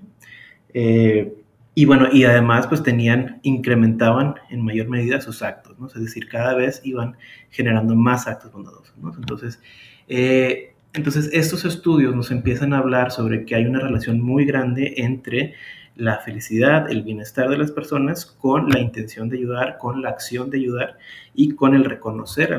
Eh, 0.75 1.35
y 1.75 1.85
bueno, 1.85 2.09
y 2.13 2.25
además 2.25 2.67
pues 2.67 2.83
tenían, 2.83 3.39
incrementaban 3.43 4.35
en 4.51 4.65
mayor 4.65 4.89
medida 4.89 5.21
sus 5.21 5.43
actos, 5.43 5.79
¿no? 5.79 5.87
Es 5.87 5.95
decir, 5.95 6.29
cada 6.29 6.55
vez 6.55 6.81
iban 6.83 7.17
generando 7.51 7.95
más 7.95 8.27
actos 8.27 8.51
bondadosos. 8.51 8.95
Entonces, 9.17 9.61
eh, 10.09 10.75
entonces 10.93 11.31
estos 11.33 11.65
estudios 11.65 12.17
nos 12.17 12.33
empiezan 12.33 12.73
a 12.73 12.79
hablar 12.79 13.13
sobre 13.13 13.45
que 13.45 13.55
hay 13.55 13.67
una 13.67 13.79
relación 13.79 14.21
muy 14.21 14.45
grande 14.45 14.95
entre 14.97 15.55
la 15.99 16.19
felicidad, 16.21 16.91
el 16.91 17.03
bienestar 17.03 17.51
de 17.51 17.59
las 17.59 17.73
personas 17.73 18.25
con 18.25 18.71
la 18.71 18.79
intención 18.79 19.29
de 19.29 19.37
ayudar, 19.37 19.79
con 19.79 20.01
la 20.01 20.11
acción 20.11 20.49
de 20.49 20.59
ayudar 20.59 20.97
y 21.35 21.51
con 21.51 21.75
el 21.75 21.85
reconocer 21.85 22.59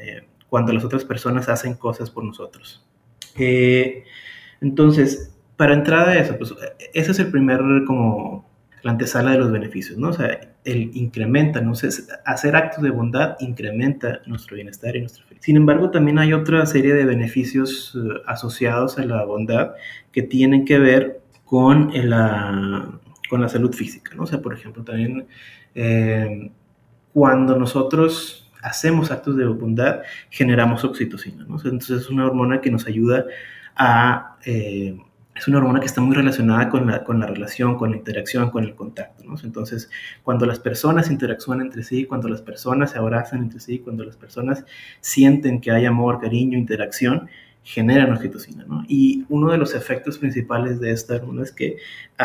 eh, 0.00 0.26
cuando 0.48 0.72
las 0.72 0.84
otras 0.84 1.04
personas 1.04 1.48
hacen 1.48 1.74
cosas 1.74 2.10
por 2.10 2.22
nosotros. 2.22 2.86
Eh, 3.38 4.04
entonces, 4.60 5.34
para 5.56 5.72
entrar 5.72 6.08
a 6.08 6.18
eso, 6.18 6.36
pues 6.36 6.54
ese 6.92 7.10
es 7.10 7.18
el 7.18 7.30
primer 7.30 7.60
como 7.86 8.46
la 8.82 8.92
antesala 8.92 9.32
de 9.32 9.38
los 9.38 9.50
beneficios, 9.50 9.98
¿no? 9.98 10.10
O 10.10 10.12
sea, 10.12 10.38
el 10.64 10.90
incrementa, 10.94 11.60
¿no? 11.60 11.74
sé, 11.74 11.88
hacer 12.24 12.54
actos 12.54 12.84
de 12.84 12.90
bondad 12.90 13.36
incrementa 13.40 14.20
nuestro 14.26 14.54
bienestar 14.54 14.94
y 14.94 15.00
nuestra 15.00 15.24
felicidad. 15.24 15.44
Sin 15.44 15.56
embargo, 15.56 15.90
también 15.90 16.18
hay 16.18 16.32
otra 16.32 16.64
serie 16.66 16.94
de 16.94 17.04
beneficios 17.04 17.96
eh, 17.96 18.20
asociados 18.26 18.98
a 18.98 19.04
la 19.04 19.24
bondad 19.24 19.72
que 20.12 20.22
tienen 20.22 20.64
que 20.64 20.78
ver 20.78 21.20
con 21.46 21.92
la, 21.94 23.00
con 23.30 23.40
la 23.40 23.48
salud 23.48 23.72
física, 23.72 24.14
¿no? 24.14 24.24
O 24.24 24.26
sea, 24.26 24.42
por 24.42 24.52
ejemplo, 24.52 24.82
también 24.84 25.26
eh, 25.74 26.50
cuando 27.14 27.56
nosotros 27.56 28.52
hacemos 28.62 29.10
actos 29.10 29.36
de 29.36 29.46
bondad, 29.46 30.00
generamos 30.28 30.84
oxitocina, 30.84 31.44
¿no? 31.48 31.56
entonces 31.56 32.02
es 32.02 32.10
una 32.10 32.26
hormona 32.26 32.60
que 32.60 32.70
nos 32.70 32.86
ayuda 32.86 33.24
a... 33.74 34.36
Eh, 34.44 34.98
es 35.34 35.46
una 35.48 35.58
hormona 35.58 35.80
que 35.80 35.86
está 35.86 36.00
muy 36.00 36.16
relacionada 36.16 36.70
con 36.70 36.86
la, 36.86 37.04
con 37.04 37.20
la 37.20 37.26
relación, 37.26 37.76
con 37.76 37.90
la 37.90 37.98
interacción, 37.98 38.50
con 38.50 38.64
el 38.64 38.74
contacto. 38.74 39.22
¿no? 39.22 39.34
Entonces, 39.44 39.90
cuando 40.22 40.46
las 40.46 40.58
personas 40.58 41.10
interactúan 41.10 41.60
entre 41.60 41.82
sí, 41.82 42.06
cuando 42.06 42.28
las 42.28 42.40
personas 42.40 42.92
se 42.92 42.98
abrazan 42.98 43.42
entre 43.42 43.60
sí, 43.60 43.80
cuando 43.80 44.02
las 44.02 44.16
personas 44.16 44.64
sienten 45.00 45.60
que 45.60 45.72
hay 45.72 45.84
amor, 45.84 46.22
cariño, 46.22 46.56
interacción, 46.56 47.28
generan 47.66 48.12
oxitocina. 48.12 48.64
¿no? 48.64 48.84
Y 48.86 49.24
uno 49.28 49.50
de 49.50 49.58
los 49.58 49.74
efectos 49.74 50.18
principales 50.18 50.78
de 50.78 50.92
esta 50.92 51.16
hormona 51.16 51.42
es 51.42 51.50
que 51.50 51.78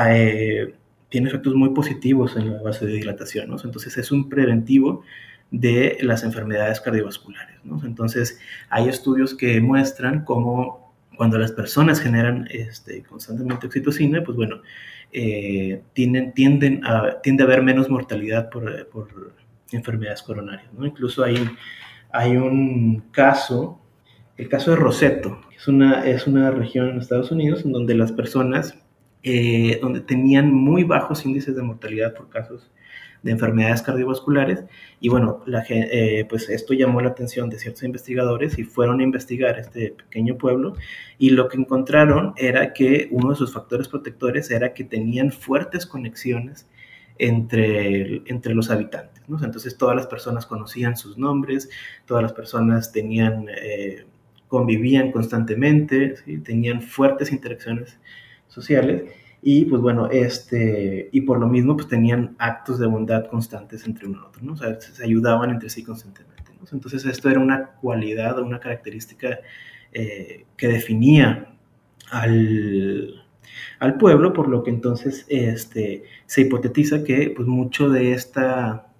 eh, 0.07 0.75
tiene 1.09 1.29
efectos 1.29 1.55
muy 1.55 1.69
positivos 1.69 2.35
en 2.35 2.53
la 2.53 2.61
base 2.61 2.85
de 2.85 2.93
dilatación. 2.93 3.49
¿no? 3.49 3.57
Entonces, 3.63 3.97
es 3.97 4.11
un 4.11 4.29
preventivo 4.29 5.03
de 5.49 5.97
las 6.01 6.23
enfermedades 6.23 6.79
cardiovasculares. 6.79 7.57
¿no? 7.63 7.81
Entonces, 7.83 8.39
hay 8.69 8.87
estudios 8.87 9.33
que 9.33 9.59
muestran 9.61 10.25
cómo 10.25 10.93
cuando 11.17 11.39
las 11.39 11.51
personas 11.51 11.99
generan 11.99 12.47
este, 12.51 13.01
constantemente 13.01 13.65
oxitocina, 13.65 14.23
pues 14.23 14.37
bueno, 14.37 14.61
eh, 15.11 15.81
tienden, 15.93 16.33
tiende 16.33 16.81
a 16.83 17.19
haber 17.43 17.63
menos 17.63 17.89
mortalidad 17.89 18.51
por, 18.51 18.87
por 18.89 19.33
enfermedades 19.71 20.21
coronarias. 20.21 20.71
¿no? 20.71 20.85
Incluso 20.85 21.23
hay, 21.23 21.49
hay 22.11 22.37
un 22.37 23.05
caso, 23.11 23.81
el 24.41 24.49
caso 24.49 24.71
de 24.71 24.77
Roseto, 24.77 25.39
es 25.55 25.67
una, 25.67 26.03
es 26.07 26.25
una 26.25 26.49
región 26.49 26.89
en 26.89 26.97
Estados 26.97 27.29
Unidos 27.29 27.63
en 27.63 27.71
donde 27.71 27.93
las 27.93 28.11
personas 28.11 28.75
eh, 29.21 29.77
donde 29.83 30.01
tenían 30.01 30.51
muy 30.51 30.83
bajos 30.83 31.27
índices 31.27 31.55
de 31.55 31.61
mortalidad 31.61 32.15
por 32.15 32.27
casos 32.29 32.71
de 33.21 33.29
enfermedades 33.29 33.83
cardiovasculares. 33.83 34.63
Y 34.99 35.09
bueno, 35.09 35.43
eh, 35.69 36.25
pues 36.27 36.49
esto 36.49 36.73
llamó 36.73 37.01
la 37.01 37.09
atención 37.09 37.51
de 37.51 37.59
ciertos 37.59 37.83
investigadores 37.83 38.57
y 38.57 38.63
fueron 38.63 38.99
a 38.99 39.03
investigar 39.03 39.59
este 39.59 39.91
pequeño 39.91 40.39
pueblo 40.39 40.73
y 41.19 41.29
lo 41.29 41.47
que 41.47 41.57
encontraron 41.57 42.33
era 42.35 42.73
que 42.73 43.09
uno 43.11 43.29
de 43.29 43.35
sus 43.35 43.53
factores 43.53 43.87
protectores 43.87 44.49
era 44.49 44.73
que 44.73 44.83
tenían 44.83 45.31
fuertes 45.31 45.85
conexiones 45.85 46.67
entre, 47.19 48.23
entre 48.25 48.55
los 48.55 48.71
habitantes. 48.71 49.21
Entonces 49.27 49.77
todas 49.77 49.95
las 49.95 50.07
personas 50.07 50.45
conocían 50.45 50.97
sus 50.97 51.17
nombres, 51.17 51.69
todas 52.05 52.23
las 52.23 52.33
personas 52.33 52.91
tenían, 52.91 53.45
eh, 53.49 54.05
convivían 54.51 55.13
constantemente, 55.13 56.15
tenían 56.43 56.81
fuertes 56.81 57.31
interacciones 57.31 57.97
sociales 58.49 59.05
y 59.41 59.63
pues 59.63 59.81
bueno, 59.81 60.09
este, 60.11 61.07
y 61.13 61.21
por 61.21 61.39
lo 61.39 61.47
mismo 61.47 61.77
pues 61.77 61.87
tenían 61.87 62.35
actos 62.37 62.77
de 62.77 62.85
bondad 62.85 63.27
constantes 63.27 63.85
entre 63.85 64.07
uno 64.07 64.19
y 64.21 64.27
otro. 64.27 64.51
O 64.51 64.57
sea, 64.57 64.77
se 64.81 65.05
ayudaban 65.05 65.51
entre 65.51 65.69
sí 65.69 65.85
constantemente. 65.85 66.51
Entonces 66.69 67.05
esto 67.05 67.29
era 67.29 67.39
una 67.39 67.67
cualidad 67.81 68.39
una 68.39 68.59
característica 68.59 69.39
eh, 69.93 70.45
que 70.57 70.67
definía 70.67 71.53
al, 72.11 73.23
al, 73.79 73.97
pueblo, 73.97 74.33
por 74.33 74.49
lo 74.49 74.63
que 74.63 74.69
entonces 74.71 75.25
este, 75.29 76.03
se 76.25 76.41
hipotetiza 76.41 77.05
que 77.05 77.31
pues 77.33 77.47
mucho 77.47 77.89
de 77.89 78.11
esta, 78.11 78.90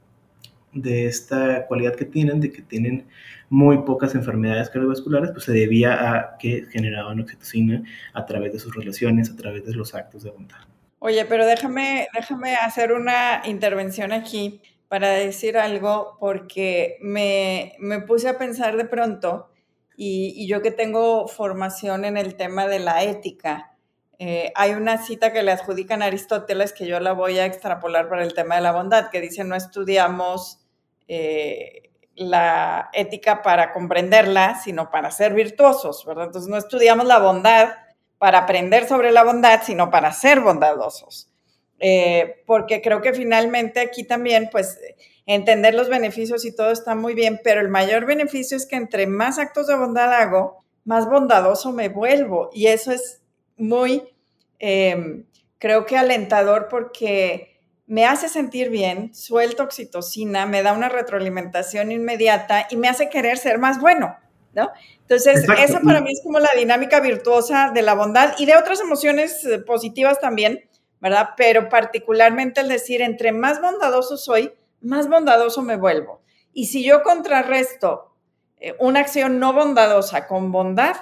de 0.73 1.05
esta 1.05 1.65
cualidad 1.67 1.95
que 1.95 2.05
tienen, 2.05 2.39
de 2.39 2.51
que 2.51 2.61
tienen 2.61 3.07
muy 3.49 3.79
pocas 3.79 4.15
enfermedades 4.15 4.69
cardiovasculares, 4.69 5.31
pues 5.31 5.43
se 5.43 5.51
debía 5.51 6.11
a 6.11 6.37
que 6.37 6.65
generaban 6.71 7.19
oxitocina 7.19 7.83
a 8.13 8.25
través 8.25 8.53
de 8.53 8.59
sus 8.59 8.73
relaciones, 8.73 9.29
a 9.29 9.35
través 9.35 9.65
de 9.65 9.73
los 9.73 9.93
actos 9.93 10.23
de 10.23 10.31
bondad. 10.31 10.59
Oye, 10.99 11.25
pero 11.25 11.45
déjame, 11.45 12.07
déjame 12.13 12.55
hacer 12.55 12.93
una 12.93 13.41
intervención 13.45 14.13
aquí 14.13 14.61
para 14.87 15.09
decir 15.09 15.57
algo, 15.57 16.17
porque 16.19 16.97
me, 17.01 17.75
me 17.79 18.01
puse 18.01 18.29
a 18.29 18.37
pensar 18.37 18.77
de 18.77 18.85
pronto, 18.85 19.49
y, 19.97 20.47
yo 20.47 20.61
que 20.61 20.71
tengo 20.71 21.27
formación 21.27 22.05
en 22.05 22.17
el 22.17 22.35
tema 22.35 22.67
de 22.67 22.79
la 22.79 23.03
ética, 23.03 23.77
eh, 24.19 24.51
hay 24.55 24.71
una 24.71 24.97
cita 24.97 25.33
que 25.33 25.43
le 25.43 25.51
adjudican 25.51 26.01
a 26.01 26.05
Aristóteles 26.05 26.73
que 26.73 26.87
yo 26.87 26.99
la 26.99 27.13
voy 27.13 27.37
a 27.39 27.45
extrapolar 27.45 28.07
para 28.07 28.23
el 28.23 28.33
tema 28.33 28.55
de 28.55 28.61
la 28.61 28.71
bondad, 28.71 29.09
que 29.09 29.19
dice, 29.19 29.43
no 29.43 29.55
estudiamos... 29.55 30.60
Eh, 31.13 31.91
la 32.15 32.89
ética 32.93 33.41
para 33.41 33.73
comprenderla, 33.73 34.55
sino 34.63 34.89
para 34.89 35.11
ser 35.11 35.33
virtuosos, 35.33 36.05
¿verdad? 36.05 36.27
Entonces 36.27 36.49
no 36.49 36.55
estudiamos 36.55 37.05
la 37.05 37.19
bondad 37.19 37.73
para 38.17 38.39
aprender 38.39 38.87
sobre 38.87 39.11
la 39.11 39.25
bondad, 39.25 39.61
sino 39.61 39.91
para 39.91 40.13
ser 40.13 40.39
bondadosos. 40.39 41.29
Eh, 41.79 42.43
porque 42.45 42.81
creo 42.81 43.01
que 43.01 43.13
finalmente 43.13 43.81
aquí 43.81 44.05
también, 44.05 44.47
pues, 44.53 44.79
entender 45.25 45.73
los 45.73 45.89
beneficios 45.89 46.45
y 46.45 46.55
todo 46.55 46.71
está 46.71 46.95
muy 46.95 47.13
bien, 47.13 47.41
pero 47.43 47.59
el 47.59 47.67
mayor 47.67 48.05
beneficio 48.05 48.55
es 48.55 48.65
que 48.65 48.77
entre 48.77 49.05
más 49.05 49.37
actos 49.37 49.67
de 49.67 49.75
bondad 49.75 50.13
hago, 50.13 50.63
más 50.85 51.09
bondadoso 51.09 51.73
me 51.73 51.89
vuelvo. 51.89 52.51
Y 52.53 52.67
eso 52.67 52.93
es 52.93 53.21
muy, 53.57 54.03
eh, 54.59 55.25
creo 55.57 55.85
que 55.85 55.97
alentador 55.97 56.69
porque 56.69 57.50
me 57.91 58.05
hace 58.05 58.29
sentir 58.29 58.69
bien, 58.69 59.13
suelto 59.13 59.63
oxitocina, 59.63 60.45
me 60.45 60.63
da 60.63 60.71
una 60.71 60.87
retroalimentación 60.87 61.91
inmediata 61.91 62.65
y 62.69 62.77
me 62.77 62.87
hace 62.87 63.09
querer 63.09 63.37
ser 63.37 63.59
más 63.59 63.81
bueno, 63.81 64.15
¿no? 64.53 64.71
Entonces, 65.01 65.45
esa 65.59 65.81
para 65.81 65.99
mí 65.99 66.09
es 66.09 66.21
como 66.23 66.39
la 66.39 66.51
dinámica 66.55 67.01
virtuosa 67.01 67.69
de 67.75 67.81
la 67.81 67.93
bondad 67.93 68.35
y 68.37 68.45
de 68.45 68.55
otras 68.55 68.79
emociones 68.79 69.43
eh, 69.43 69.59
positivas 69.59 70.21
también, 70.21 70.69
¿verdad? 71.01 71.31
Pero 71.35 71.67
particularmente 71.67 72.61
el 72.61 72.69
decir, 72.69 73.01
entre 73.01 73.33
más 73.33 73.59
bondadoso 73.59 74.15
soy, 74.15 74.53
más 74.79 75.09
bondadoso 75.09 75.61
me 75.61 75.75
vuelvo. 75.75 76.21
Y 76.53 76.67
si 76.67 76.85
yo 76.85 77.03
contrarresto 77.03 78.15
eh, 78.61 78.73
una 78.79 79.01
acción 79.01 79.37
no 79.37 79.51
bondadosa 79.51 80.27
con 80.27 80.53
bondad, 80.53 80.95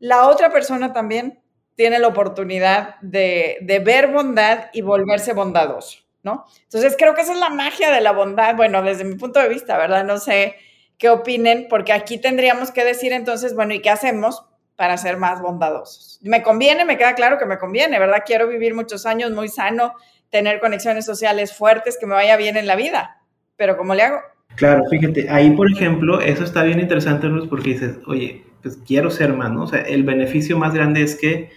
la 0.00 0.26
otra 0.26 0.50
persona 0.50 0.92
también 0.92 1.40
tiene 1.76 2.00
la 2.00 2.08
oportunidad 2.08 2.96
de, 3.00 3.58
de 3.60 3.78
ver 3.78 4.08
bondad 4.08 4.70
y 4.72 4.80
volverse 4.80 5.34
bondadoso. 5.34 6.01
¿No? 6.22 6.44
Entonces 6.64 6.96
creo 6.98 7.14
que 7.14 7.22
esa 7.22 7.32
es 7.32 7.38
la 7.38 7.50
magia 7.50 7.90
de 7.90 8.00
la 8.00 8.12
bondad, 8.12 8.56
bueno, 8.56 8.82
desde 8.82 9.04
mi 9.04 9.16
punto 9.16 9.40
de 9.40 9.48
vista, 9.48 9.76
¿verdad? 9.76 10.04
No 10.04 10.18
sé 10.18 10.56
qué 10.98 11.10
opinen, 11.10 11.66
porque 11.68 11.92
aquí 11.92 12.18
tendríamos 12.18 12.70
que 12.70 12.84
decir 12.84 13.12
entonces, 13.12 13.54
bueno, 13.54 13.74
¿y 13.74 13.80
qué 13.80 13.90
hacemos 13.90 14.44
para 14.76 14.96
ser 14.96 15.16
más 15.16 15.40
bondadosos? 15.40 16.20
Me 16.22 16.42
conviene, 16.42 16.84
me 16.84 16.96
queda 16.96 17.14
claro 17.14 17.38
que 17.38 17.46
me 17.46 17.58
conviene, 17.58 17.98
¿verdad? 17.98 18.22
Quiero 18.24 18.48
vivir 18.48 18.74
muchos 18.74 19.04
años 19.04 19.32
muy 19.32 19.48
sano, 19.48 19.94
tener 20.30 20.60
conexiones 20.60 21.04
sociales 21.04 21.52
fuertes, 21.54 21.98
que 21.98 22.06
me 22.06 22.14
vaya 22.14 22.36
bien 22.36 22.56
en 22.56 22.66
la 22.66 22.76
vida, 22.76 23.20
pero 23.56 23.76
¿cómo 23.76 23.94
le 23.94 24.02
hago? 24.02 24.18
Claro, 24.54 24.84
fíjate, 24.90 25.28
ahí 25.30 25.50
por 25.50 25.70
ejemplo, 25.70 26.20
eso 26.20 26.44
está 26.44 26.62
bien 26.62 26.78
interesante, 26.78 27.26
Luz, 27.26 27.48
porque 27.48 27.70
dices, 27.70 27.98
oye, 28.06 28.44
pues 28.62 28.78
quiero 28.86 29.10
ser 29.10 29.32
más, 29.32 29.50
¿no? 29.50 29.64
O 29.64 29.66
sea, 29.66 29.80
el 29.80 30.04
beneficio 30.04 30.56
más 30.56 30.72
grande 30.72 31.02
es 31.02 31.16
que 31.16 31.50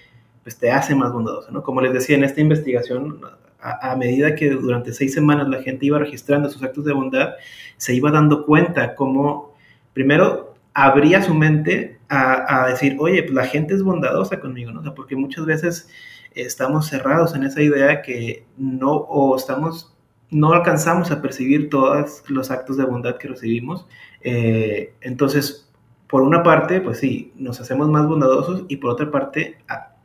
pues 0.43 0.57
te 0.57 0.71
hace 0.71 0.93
más 0.95 1.11
bondadoso, 1.11 1.51
¿no? 1.51 1.63
Como 1.63 1.81
les 1.81 1.93
decía 1.93 2.15
en 2.15 2.23
esta 2.23 2.39
investigación, 2.39 3.19
a, 3.65 3.95
medida 3.95 4.35
que 4.35 4.51
durante 4.51 4.93
seis 4.93 5.13
semanas 5.13 5.47
la 5.47 5.61
gente 5.61 5.85
iba 5.87 5.97
registrando 5.97 6.49
sus 6.49 6.61
actos 6.61 6.85
de 6.85 6.93
bondad, 6.93 7.33
se 7.77 7.95
iba 7.95 8.11
dando 8.11 8.45
cuenta 8.45 8.95
cómo, 8.95 9.55
primero, 9.93 10.53
abría 10.73 11.23
su 11.23 11.33
mente 11.33 11.99
a, 12.09 12.67
decir, 12.69 12.97
oye, 12.99 13.23
pues 13.23 13.33
la 13.33 13.45
gente 13.45 13.73
es 13.73 13.81
bondadosa 13.81 14.39
conmigo, 14.39 14.71
¿no? 14.71 14.93
porque 14.93 15.15
muchas 15.15 15.45
veces 15.45 15.89
estamos 16.35 16.87
cerrados 16.87 17.33
en 17.33 17.43
esa 17.43 17.61
idea 17.61 18.01
que 18.01 18.45
no, 18.57 18.91
o 18.91 19.35
estamos, 19.35 19.95
no 20.29 20.53
alcanzamos 20.53 21.09
a 21.11 21.21
percibir 21.21 21.69
todos 21.69 22.23
los 22.27 22.51
actos 22.51 22.77
de 22.77 22.85
bondad 22.85 23.17
que 23.17 23.29
recibimos. 23.29 23.87
Eh, 24.21 24.93
entonces, 25.01 25.71
por 26.07 26.21
una 26.21 26.43
parte, 26.43 26.81
pues 26.81 26.99
sí, 26.99 27.33
nos 27.35 27.59
hacemos 27.61 27.89
más 27.89 28.05
bondadosos 28.07 28.65
y 28.67 28.77
por 28.77 28.91
otra 28.91 29.09
parte, 29.09 29.57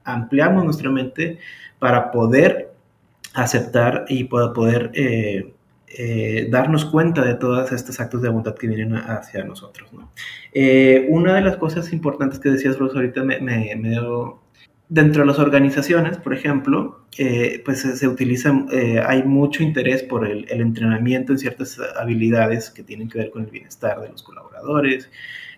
ampliamos 0.04 0.64
nuestra 0.64 0.88
mente 0.88 1.38
para 1.78 2.10
poder 2.10 2.69
aceptar 3.34 4.04
y 4.08 4.24
poder 4.24 4.90
eh, 4.94 5.52
eh, 5.88 6.48
darnos 6.50 6.84
cuenta 6.84 7.24
de 7.24 7.34
todos 7.34 7.72
estos 7.72 8.00
actos 8.00 8.22
de 8.22 8.28
bondad 8.28 8.54
que 8.54 8.66
vienen 8.66 8.94
hacia 8.94 9.44
nosotros. 9.44 9.92
¿no? 9.92 10.10
Eh, 10.52 11.06
una 11.08 11.34
de 11.34 11.42
las 11.42 11.56
cosas 11.56 11.92
importantes 11.92 12.38
que 12.38 12.50
decías, 12.50 12.78
Rosa, 12.78 12.96
ahorita 12.96 13.22
me, 13.24 13.74
dio... 13.82 14.40
Dentro 14.88 15.22
de 15.22 15.28
las 15.28 15.38
organizaciones, 15.38 16.16
por 16.16 16.34
ejemplo, 16.34 17.06
pues 17.64 17.78
se 17.82 18.08
utiliza, 18.08 18.52
hay 19.06 19.22
mucho 19.22 19.62
interés 19.62 20.02
por 20.02 20.26
el, 20.26 20.50
entrenamiento 20.50 21.30
en 21.30 21.38
ciertas 21.38 21.78
habilidades 21.96 22.70
que 22.70 22.82
tienen 22.82 23.08
que 23.08 23.18
ver 23.18 23.30
con 23.30 23.44
el 23.44 23.50
bienestar 23.52 24.00
de 24.00 24.08
los 24.08 24.24
colaboradores, 24.24 25.08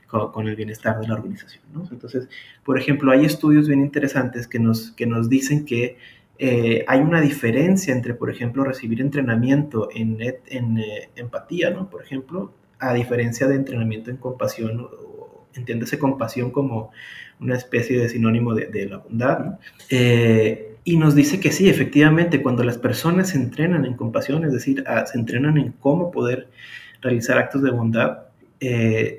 con, 0.06 0.46
el 0.46 0.54
bienestar 0.54 1.00
de 1.00 1.08
la 1.08 1.14
organización. 1.14 1.62
Entonces, 1.90 2.28
por 2.62 2.78
ejemplo, 2.78 3.10
hay 3.10 3.24
estudios 3.24 3.68
bien 3.68 3.80
interesantes 3.80 4.46
que 4.46 4.58
nos, 4.58 4.90
que 4.90 5.06
nos 5.06 5.30
dicen 5.30 5.64
que 5.64 5.96
eh, 6.44 6.84
hay 6.88 6.98
una 6.98 7.20
diferencia 7.20 7.94
entre, 7.94 8.14
por 8.14 8.28
ejemplo, 8.28 8.64
recibir 8.64 9.00
entrenamiento 9.00 9.88
en, 9.94 10.20
eh, 10.20 11.10
empatía, 11.14 11.70
¿no? 11.70 11.88
Por 11.88 12.02
ejemplo, 12.02 12.52
a 12.80 12.92
diferencia 12.94 13.46
de 13.46 13.54
entrenamiento 13.54 14.10
en 14.10 14.16
compasión, 14.16 14.80
o, 14.80 15.46
entiéndase 15.54 16.00
compasión 16.00 16.50
como 16.50 16.90
una 17.38 17.54
especie 17.54 17.96
de 17.96 18.08
sinónimo 18.08 18.54
de, 18.54 18.86
la 18.86 18.96
bondad, 18.96 19.38
¿no? 19.38 19.58
Eh, 19.88 20.78
y 20.82 20.96
nos 20.96 21.14
dice 21.14 21.38
que 21.38 21.52
sí, 21.52 21.68
efectivamente, 21.68 22.42
cuando 22.42 22.64
las 22.64 22.76
personas 22.76 23.28
se 23.28 23.38
entrenan 23.38 23.84
en 23.84 23.94
compasión, 23.94 24.44
es 24.44 24.52
decir, 24.52 24.82
se 25.06 25.16
entrenan 25.16 25.58
en 25.58 25.70
cómo 25.78 26.10
poder 26.10 26.48
realizar 27.00 27.38
actos 27.38 27.62
de 27.62 27.70
bondad, 27.70 28.18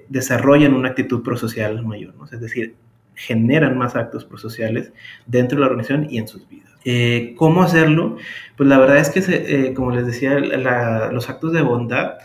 desarrollan 0.09 0.73
una 0.73 0.89
actitud 0.89 1.23
prosocial 1.23 1.85
mayor, 1.85 2.15
¿no? 2.15 2.25
Es 2.25 2.41
decir, 2.41 2.75
generan 3.15 3.77
más 3.77 3.95
actos 3.95 4.25
prosociales 4.25 4.91
dentro 5.25 5.55
de 5.55 5.61
la 5.61 5.67
organización 5.67 6.07
y 6.09 6.17
en 6.17 6.27
sus 6.27 6.47
vidas. 6.49 6.72
Eh, 6.85 7.33
¿Cómo 7.37 7.63
hacerlo? 7.63 8.17
Pues 8.57 8.67
la 8.69 8.77
verdad 8.77 8.97
es 8.97 9.09
que, 9.09 9.19
eh, 9.27 9.73
como 9.73 9.91
les 9.91 10.05
decía, 10.05 10.39
los 10.39 11.29
actos 11.29 11.53
de 11.53 11.61
bondad 11.61 12.15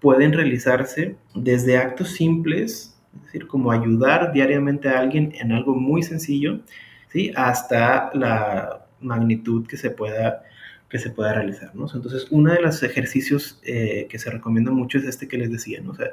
pueden 0.00 0.32
realizarse 0.32 1.16
desde 1.34 1.78
actos 1.78 2.10
simples, 2.10 2.98
es 3.16 3.22
decir, 3.24 3.46
como 3.46 3.72
ayudar 3.72 4.32
diariamente 4.32 4.88
a 4.88 5.00
alguien 5.00 5.32
en 5.40 5.52
algo 5.52 5.74
muy 5.74 6.02
sencillo, 6.02 6.60
¿sí? 7.08 7.32
hasta 7.36 8.10
la 8.14 8.86
magnitud 9.00 9.66
que 9.66 9.76
se 9.76 9.90
pueda, 9.90 10.42
que 10.88 10.98
se 10.98 11.10
pueda 11.10 11.32
realizar. 11.34 11.74
¿no? 11.74 11.86
Entonces, 11.92 12.26
uno 12.30 12.52
de 12.52 12.60
los 12.60 12.82
ejercicios 12.82 13.60
eh, 13.64 14.06
que 14.10 14.18
se 14.18 14.30
recomienda 14.30 14.70
mucho 14.70 14.98
es 14.98 15.04
este 15.04 15.28
que 15.28 15.38
les 15.38 15.50
decía. 15.50 15.80
¿no? 15.80 15.92
O 15.92 15.94
sea, 15.94 16.10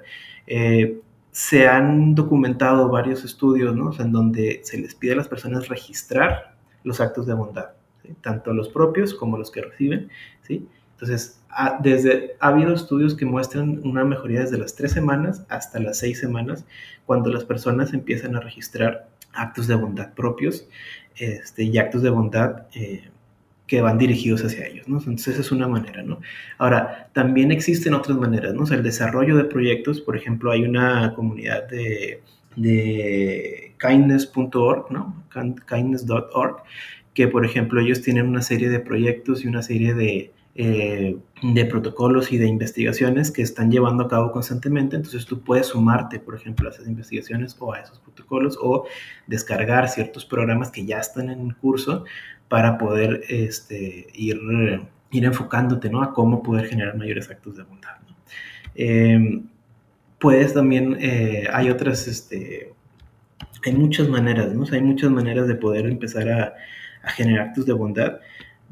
se 1.31 1.67
han 1.67 2.15
documentado 2.15 2.89
varios 2.89 3.23
estudios 3.23 3.75
¿no? 3.75 3.91
en 3.99 4.11
donde 4.11 4.61
se 4.63 4.77
les 4.77 4.95
pide 4.95 5.13
a 5.13 5.15
las 5.17 5.27
personas 5.27 5.67
registrar 5.67 6.55
los 6.83 7.01
actos 7.01 7.27
de 7.27 7.33
bondad 7.33 7.78
tanto 8.21 8.53
los 8.53 8.69
propios 8.69 9.13
como 9.13 9.37
los 9.37 9.51
que 9.51 9.61
reciben. 9.61 10.09
¿sí? 10.41 10.67
Entonces, 10.93 11.39
ha, 11.49 11.79
desde, 11.81 12.35
ha 12.39 12.49
habido 12.49 12.73
estudios 12.73 13.15
que 13.15 13.25
muestran 13.25 13.81
una 13.83 14.03
mejoría 14.03 14.41
desde 14.41 14.57
las 14.57 14.75
tres 14.75 14.91
semanas 14.91 15.45
hasta 15.49 15.79
las 15.79 15.97
seis 15.99 16.19
semanas, 16.19 16.65
cuando 17.05 17.31
las 17.31 17.43
personas 17.43 17.93
empiezan 17.93 18.35
a 18.35 18.39
registrar 18.39 19.09
actos 19.33 19.67
de 19.67 19.75
bondad 19.75 20.13
propios 20.13 20.67
este, 21.15 21.63
y 21.63 21.77
actos 21.77 22.01
de 22.01 22.09
bondad 22.09 22.63
eh, 22.73 23.09
que 23.67 23.81
van 23.81 23.97
dirigidos 23.97 24.43
hacia 24.43 24.65
ellos, 24.65 24.87
¿no? 24.87 24.97
Entonces 24.97 25.35
esa 25.35 25.41
es 25.41 25.51
una 25.51 25.67
manera, 25.67 26.01
¿no? 26.01 26.19
Ahora, 26.57 27.09
también 27.13 27.51
existen 27.51 27.93
otras 27.93 28.17
maneras, 28.17 28.53
¿no? 28.55 28.65
el 28.65 28.83
desarrollo 28.83 29.37
de 29.37 29.45
proyectos, 29.45 30.01
por 30.01 30.17
ejemplo, 30.17 30.51
hay 30.51 30.63
una 30.63 31.13
comunidad 31.13 31.67
de, 31.69 32.23
de 32.55 33.75
kindness.org, 33.79 34.91
¿no? 34.91 35.23
kindness.org, 35.67 36.63
que 37.19 37.27
por 37.27 37.45
ejemplo 37.45 37.81
ellos 37.81 38.01
tienen 38.01 38.29
una 38.29 38.41
serie 38.41 38.69
de 38.69 38.79
proyectos 38.79 39.43
y 39.43 39.49
una 39.49 39.61
serie 39.61 39.93
de, 39.93 40.31
eh, 40.55 41.17
de 41.43 41.65
protocolos 41.65 42.31
y 42.31 42.38
de 42.38 42.47
investigaciones 42.47 43.29
que 43.29 43.41
están 43.41 43.69
llevando 43.69 44.05
a 44.05 44.07
cabo 44.07 44.31
constantemente, 44.31 44.95
entonces 44.95 45.25
tú 45.25 45.41
puedes 45.41 45.67
sumarte, 45.67 46.21
por 46.21 46.35
ejemplo, 46.35 46.69
a 46.69 46.71
esas 46.71 46.88
investigaciones 46.88 47.57
o 47.59 47.73
a 47.73 47.81
esos 47.81 47.99
protocolos 47.99 48.57
o 48.61 48.85
descargar 49.27 49.89
ciertos 49.89 50.23
programas 50.23 50.71
que 50.71 50.86
ya 50.86 50.99
están 50.99 51.29
en 51.29 51.51
curso 51.51 52.05
para 52.47 52.77
poder 52.77 53.23
este, 53.27 54.08
ir, 54.13 54.39
ir 55.12 55.25
enfocándote 55.25 55.89
¿no? 55.89 56.01
a 56.01 56.13
cómo 56.13 56.41
poder 56.41 56.67
generar 56.67 56.95
mayores 56.95 57.29
actos 57.29 57.58
de 57.58 57.63
bondad. 57.63 57.97
Em, 58.75 59.43
puedes 60.19 60.53
también, 60.53 60.95
eh, 61.01 61.49
hay 61.51 61.69
otras, 61.69 62.08
este, 62.08 62.71
hay 63.65 63.73
muchas 63.73 64.08
maneras, 64.08 64.53
¿no? 64.53 64.63
hay 64.71 64.82
muchas 64.82 65.12
maneras 65.12 65.49
de 65.49 65.55
poder 65.55 65.86
empezar 65.86 66.29
a, 66.29 66.53
a 67.10 67.12
generar 67.12 67.48
actos 67.48 67.65
de 67.65 67.74
bondad. 67.74 68.19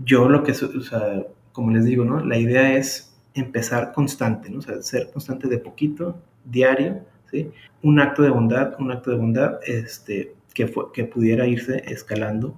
Yo 0.04 0.30
lo 0.30 0.44
que, 0.44 0.52
o 0.52 0.82
sea, 0.82 1.24
como 1.52 1.72
les 1.72 1.86
digo, 1.86 2.06
¿no? 2.06 2.24
La 2.24 2.38
idea 2.38 2.76
es 2.76 3.16
empezar 3.34 3.92
constante, 3.94 4.50
¿no? 4.50 4.60
O 4.60 4.62
sea, 4.62 4.82
ser 4.82 5.10
constante 5.12 5.48
de 5.48 5.58
poquito, 5.58 6.20
diario, 6.46 7.02
¿sí? 7.32 7.52
Un 7.82 8.00
acto 8.00 8.22
de 8.22 8.30
bondad, 8.30 8.76
un 8.80 8.92
acto 8.92 9.12
de 9.12 9.18
bondad, 9.18 9.60
este, 9.66 10.36
que, 10.54 10.68
fue, 10.68 10.92
que 10.94 11.06
pudiera 11.06 11.48
irse 11.48 11.84
escalando, 11.88 12.58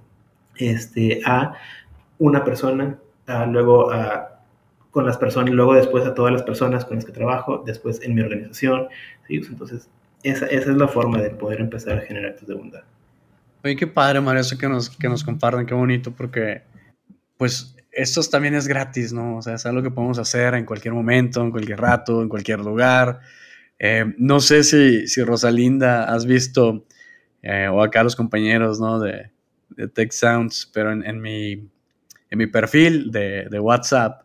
este, 0.56 1.22
a 1.24 1.54
una 2.18 2.44
persona, 2.44 2.98
luego 3.48 3.90
a, 3.90 4.42
con 4.90 5.06
las 5.06 5.16
personas, 5.16 5.54
luego 5.54 5.74
después 5.74 6.04
a 6.04 6.14
todas 6.14 6.32
las 6.32 6.42
personas 6.42 6.84
con 6.84 6.96
las 6.96 7.04
que 7.04 7.12
trabajo, 7.12 7.62
después 7.64 8.02
en 8.02 8.14
mi 8.14 8.20
organización, 8.20 8.88
¿sí? 9.26 9.36
Entonces, 9.36 9.88
esa, 10.22 10.46
esa 10.46 10.70
es 10.70 10.76
la 10.76 10.88
forma 10.88 11.18
de 11.18 11.30
poder 11.30 11.60
empezar 11.60 11.98
a 11.98 12.00
generar 12.02 12.32
actos 12.32 12.48
de 12.48 12.54
bondad. 12.54 12.82
Oye, 13.62 13.76
qué 13.76 13.86
padre, 13.86 14.20
Mario, 14.20 14.40
eso 14.40 14.56
que 14.56 14.68
nos, 14.68 14.88
que 14.88 15.08
nos 15.08 15.22
comparten, 15.22 15.66
qué 15.66 15.74
bonito, 15.74 16.12
porque 16.12 16.62
pues 17.36 17.74
esto 17.92 18.22
también 18.22 18.54
es 18.54 18.66
gratis, 18.66 19.12
¿no? 19.12 19.36
O 19.36 19.42
sea, 19.42 19.54
es 19.54 19.66
algo 19.66 19.82
que 19.82 19.90
podemos 19.90 20.18
hacer 20.18 20.54
en 20.54 20.64
cualquier 20.64 20.94
momento, 20.94 21.42
en 21.42 21.50
cualquier 21.50 21.80
rato, 21.80 22.22
en 22.22 22.28
cualquier 22.28 22.60
lugar. 22.60 23.20
Eh, 23.78 24.14
no 24.18 24.40
sé 24.40 24.64
si, 24.64 25.06
si, 25.06 25.22
Rosalinda 25.22 26.04
has 26.04 26.24
visto, 26.24 26.86
eh, 27.42 27.68
o 27.68 27.82
acá 27.82 28.02
los 28.02 28.16
compañeros, 28.16 28.80
¿no? 28.80 28.98
De, 28.98 29.30
de 29.70 29.88
Tech 29.88 30.12
Sounds, 30.12 30.70
pero 30.72 30.92
en, 30.92 31.04
en, 31.04 31.20
mi, 31.20 31.52
en 31.52 32.38
mi 32.38 32.46
perfil 32.46 33.10
de, 33.10 33.46
de, 33.50 33.58
WhatsApp 33.60 34.22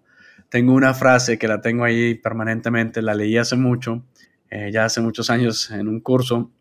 tengo 0.50 0.74
una 0.74 0.94
frase 0.94 1.38
que 1.38 1.48
la 1.48 1.62
tengo 1.62 1.84
ahí 1.84 2.16
permanentemente, 2.16 3.02
la 3.02 3.14
leí 3.14 3.38
hace 3.38 3.56
mucho, 3.56 4.04
eh, 4.50 4.70
ya 4.72 4.86
hace 4.86 5.02
muchos 5.02 5.30
años 5.30 5.72
en 5.72 5.88
un 5.88 6.00
curso, 6.00 6.52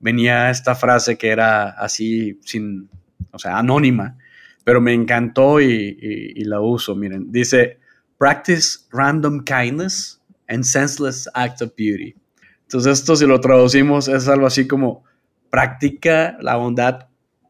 venía 0.00 0.50
esta 0.50 0.74
frase 0.74 1.16
que 1.16 1.28
era 1.28 1.70
así, 1.70 2.38
sin, 2.44 2.88
o 3.30 3.38
sea, 3.38 3.58
anónima, 3.58 4.16
pero 4.64 4.80
me 4.80 4.92
encantó 4.92 5.60
y, 5.60 6.42
la 6.44 6.60
uso. 6.60 6.94
Miren, 6.94 7.30
dice, 7.30 7.78
practice 8.18 8.80
random 8.90 9.44
kindness 9.44 10.20
and 10.48 10.64
senseless 10.64 11.28
acts 11.34 11.62
of 11.62 11.72
beauty. 11.76 12.14
Entonces 12.62 12.98
esto 12.98 13.14
si 13.14 13.26
lo 13.26 13.40
traducimos 13.40 14.08
es 14.08 14.26
algo 14.26 14.46
así 14.46 14.66
como 14.66 15.04
practica 15.50 16.36
la 16.40 16.56
bondad 16.56 17.06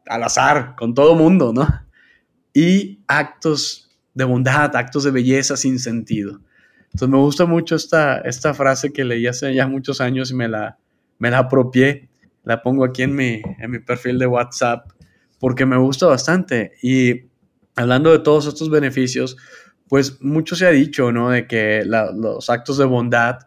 al 0.06 0.22
azar 0.22 0.74
con 0.76 0.94
todo 0.94 1.14
mundo, 1.14 1.52
¿no? 1.54 1.66
Y 2.52 3.00
actos 3.06 3.96
de 4.14 4.24
bondad, 4.24 4.74
actos 4.76 5.04
de 5.04 5.10
belleza 5.10 5.56
sin 5.56 5.78
sentido. 5.78 6.40
Entonces 6.86 7.08
me 7.08 7.18
gusta 7.18 7.46
mucho 7.46 7.76
esta, 7.76 8.18
esta 8.18 8.54
frase 8.54 8.92
que 8.92 9.04
leí 9.04 9.26
hace 9.26 9.54
ya 9.54 9.66
muchos 9.66 10.00
años 10.00 10.30
y 10.30 10.34
me 10.34 10.48
la, 10.48 10.78
me 11.18 11.30
la 11.30 11.38
apropié 11.38 12.08
la 12.46 12.62
pongo 12.62 12.84
aquí 12.84 13.02
en 13.02 13.14
mi, 13.14 13.42
en 13.58 13.70
mi 13.70 13.80
perfil 13.80 14.18
de 14.18 14.26
WhatsApp 14.26 14.88
porque 15.40 15.66
me 15.66 15.76
gusta 15.76 16.06
bastante. 16.06 16.72
Y 16.80 17.26
hablando 17.74 18.12
de 18.12 18.20
todos 18.20 18.46
estos 18.46 18.70
beneficios, 18.70 19.36
pues 19.88 20.22
mucho 20.22 20.54
se 20.54 20.66
ha 20.66 20.70
dicho, 20.70 21.10
¿no? 21.10 21.30
De 21.30 21.48
que 21.48 21.82
los 21.84 22.48
actos 22.48 22.78
de 22.78 22.84
bondad, 22.84 23.40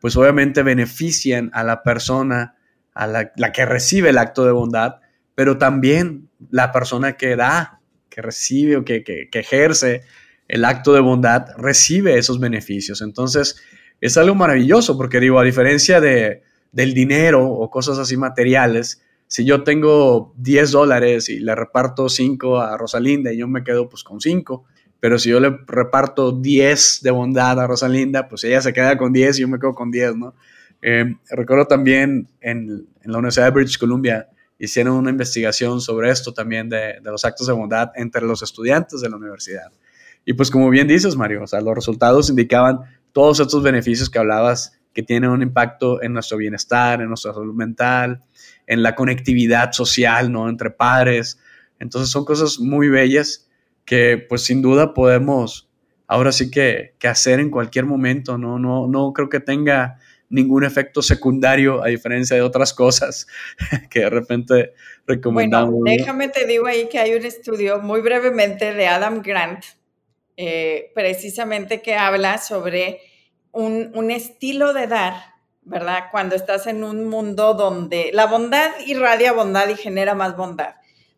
pues 0.00 0.16
obviamente 0.16 0.62
benefician 0.62 1.50
a 1.52 1.64
la 1.64 1.82
persona, 1.82 2.54
a 2.94 3.08
la, 3.08 3.32
que 3.52 3.66
recibe 3.66 4.10
el 4.10 4.18
acto 4.18 4.44
de 4.44 4.52
bondad, 4.52 5.00
pero 5.34 5.58
también 5.58 6.28
la 6.50 6.70
persona 6.70 7.16
que 7.16 7.34
da, 7.34 7.80
que 8.08 8.22
recibe 8.22 8.76
o 8.76 8.84
que, 8.84 9.02
que, 9.02 9.28
que 9.30 9.40
ejerce 9.40 10.02
el 10.46 10.64
acto 10.64 10.92
de 10.92 11.00
bondad, 11.00 11.46
recibe 11.56 12.18
esos 12.18 12.38
beneficios. 12.38 13.02
Entonces, 13.02 13.60
es 14.00 14.16
algo 14.16 14.36
maravilloso 14.36 14.96
porque 14.96 15.18
digo, 15.18 15.40
a 15.40 15.44
diferencia 15.44 16.00
de, 16.00 16.42
del 16.74 16.92
dinero 16.92 17.46
o 17.46 17.70
cosas 17.70 17.98
así 17.98 18.16
materiales, 18.16 19.00
si 19.28 19.44
yo 19.44 19.62
tengo 19.62 20.34
10 20.38 20.72
dólares 20.72 21.28
y 21.28 21.38
le 21.38 21.54
reparto 21.54 22.08
5 22.08 22.60
a 22.60 22.76
Rosalinda 22.76 23.32
y 23.32 23.38
yo 23.38 23.48
me 23.48 23.62
quedo 23.62 23.88
pues 23.88 24.02
con 24.02 24.20
5, 24.20 24.64
pero 24.98 25.18
si 25.18 25.30
yo 25.30 25.38
le 25.38 25.56
reparto 25.66 26.32
10 26.32 27.00
de 27.02 27.10
bondad 27.12 27.58
a 27.60 27.66
Rosalinda, 27.66 28.28
pues 28.28 28.42
ella 28.44 28.60
se 28.60 28.72
queda 28.72 28.98
con 28.98 29.12
10 29.12 29.38
y 29.38 29.40
yo 29.42 29.48
me 29.48 29.58
quedo 29.58 29.74
con 29.74 29.90
10, 29.90 30.16
¿no? 30.16 30.34
Eh, 30.82 31.14
recuerdo 31.30 31.66
también 31.66 32.28
en, 32.40 32.86
la 33.04 33.18
Universidad 33.18 33.46
de 33.46 33.52
British 33.52 33.78
Columbia 33.78 34.28
hicieron 34.58 34.96
una 34.96 35.10
investigación 35.10 35.80
sobre 35.80 36.10
esto 36.10 36.34
también 36.34 36.68
de, 36.68 37.00
de, 37.02 37.10
los 37.10 37.24
actos 37.24 37.46
de 37.46 37.52
bondad 37.52 37.90
entre 37.94 38.22
los 38.22 38.42
estudiantes 38.42 39.00
de 39.00 39.08
la 39.08 39.16
universidad. 39.16 39.72
Y 40.24 40.32
pues 40.32 40.50
como 40.50 40.68
bien 40.70 40.88
dices, 40.88 41.16
Mario, 41.16 41.44
o 41.44 41.46
sea, 41.46 41.60
los 41.60 41.74
resultados 41.74 42.30
indicaban 42.30 42.80
todos 43.12 43.40
estos 43.40 43.62
beneficios 43.62 44.10
que 44.10 44.18
hablabas 44.18 44.78
que 44.94 45.02
tienen 45.02 45.30
un 45.30 45.42
impacto 45.42 46.02
en 46.02 46.12
nuestro 46.12 46.38
bienestar, 46.38 47.02
en 47.02 47.08
nuestra 47.08 47.34
salud 47.34 47.52
mental, 47.52 48.22
en 48.66 48.82
la 48.82 48.94
conectividad 48.94 49.72
social, 49.72 50.32
¿no? 50.32 50.48
Entre 50.48 50.70
padres. 50.70 51.38
Entonces 51.80 52.10
son 52.10 52.24
cosas 52.24 52.60
muy 52.60 52.88
bellas, 52.88 53.50
que 53.84 54.24
pues 54.28 54.44
sin 54.44 54.62
duda 54.62 54.94
podemos 54.94 55.68
ahora 56.06 56.32
sí 56.32 56.50
que, 56.50 56.94
que 56.98 57.08
hacer 57.08 57.40
en 57.40 57.50
cualquier 57.50 57.86
momento, 57.86 58.38
¿no? 58.38 58.58
No, 58.58 58.86
no 58.86 59.12
creo 59.12 59.28
que 59.28 59.40
tenga 59.40 59.98
ningún 60.28 60.64
efecto 60.64 61.02
secundario 61.02 61.82
a 61.82 61.88
diferencia 61.88 62.36
de 62.36 62.42
otras 62.42 62.72
cosas 62.72 63.26
que 63.90 64.00
de 64.00 64.10
repente 64.10 64.72
recomendamos. 65.06 65.74
Bueno, 65.74 65.96
déjame 65.98 66.28
te 66.28 66.46
digo 66.46 66.66
ahí 66.66 66.88
que 66.88 66.98
hay 66.98 67.14
un 67.14 67.24
estudio 67.24 67.80
muy 67.80 68.00
brevemente 68.00 68.74
de 68.74 68.86
Adam 68.86 69.22
Grant, 69.22 69.64
eh, 70.36 70.90
precisamente 70.94 71.82
que 71.82 71.94
habla 71.94 72.38
sobre 72.38 73.00
un, 73.54 74.10
estilo 74.10 74.72
de 74.72 74.86
dar, 74.86 75.14
¿verdad? 75.62 76.04
Cuando 76.10 76.34
estás 76.34 76.66
en 76.66 76.84
un 76.84 77.06
mundo 77.06 77.54
donde 77.54 78.10
la 78.12 78.26
bondad 78.26 78.70
irradia 78.86 79.32
bondad 79.32 79.68
y 79.68 79.76
genera 79.76 80.14
más 80.14 80.36
bondad, 80.36 80.74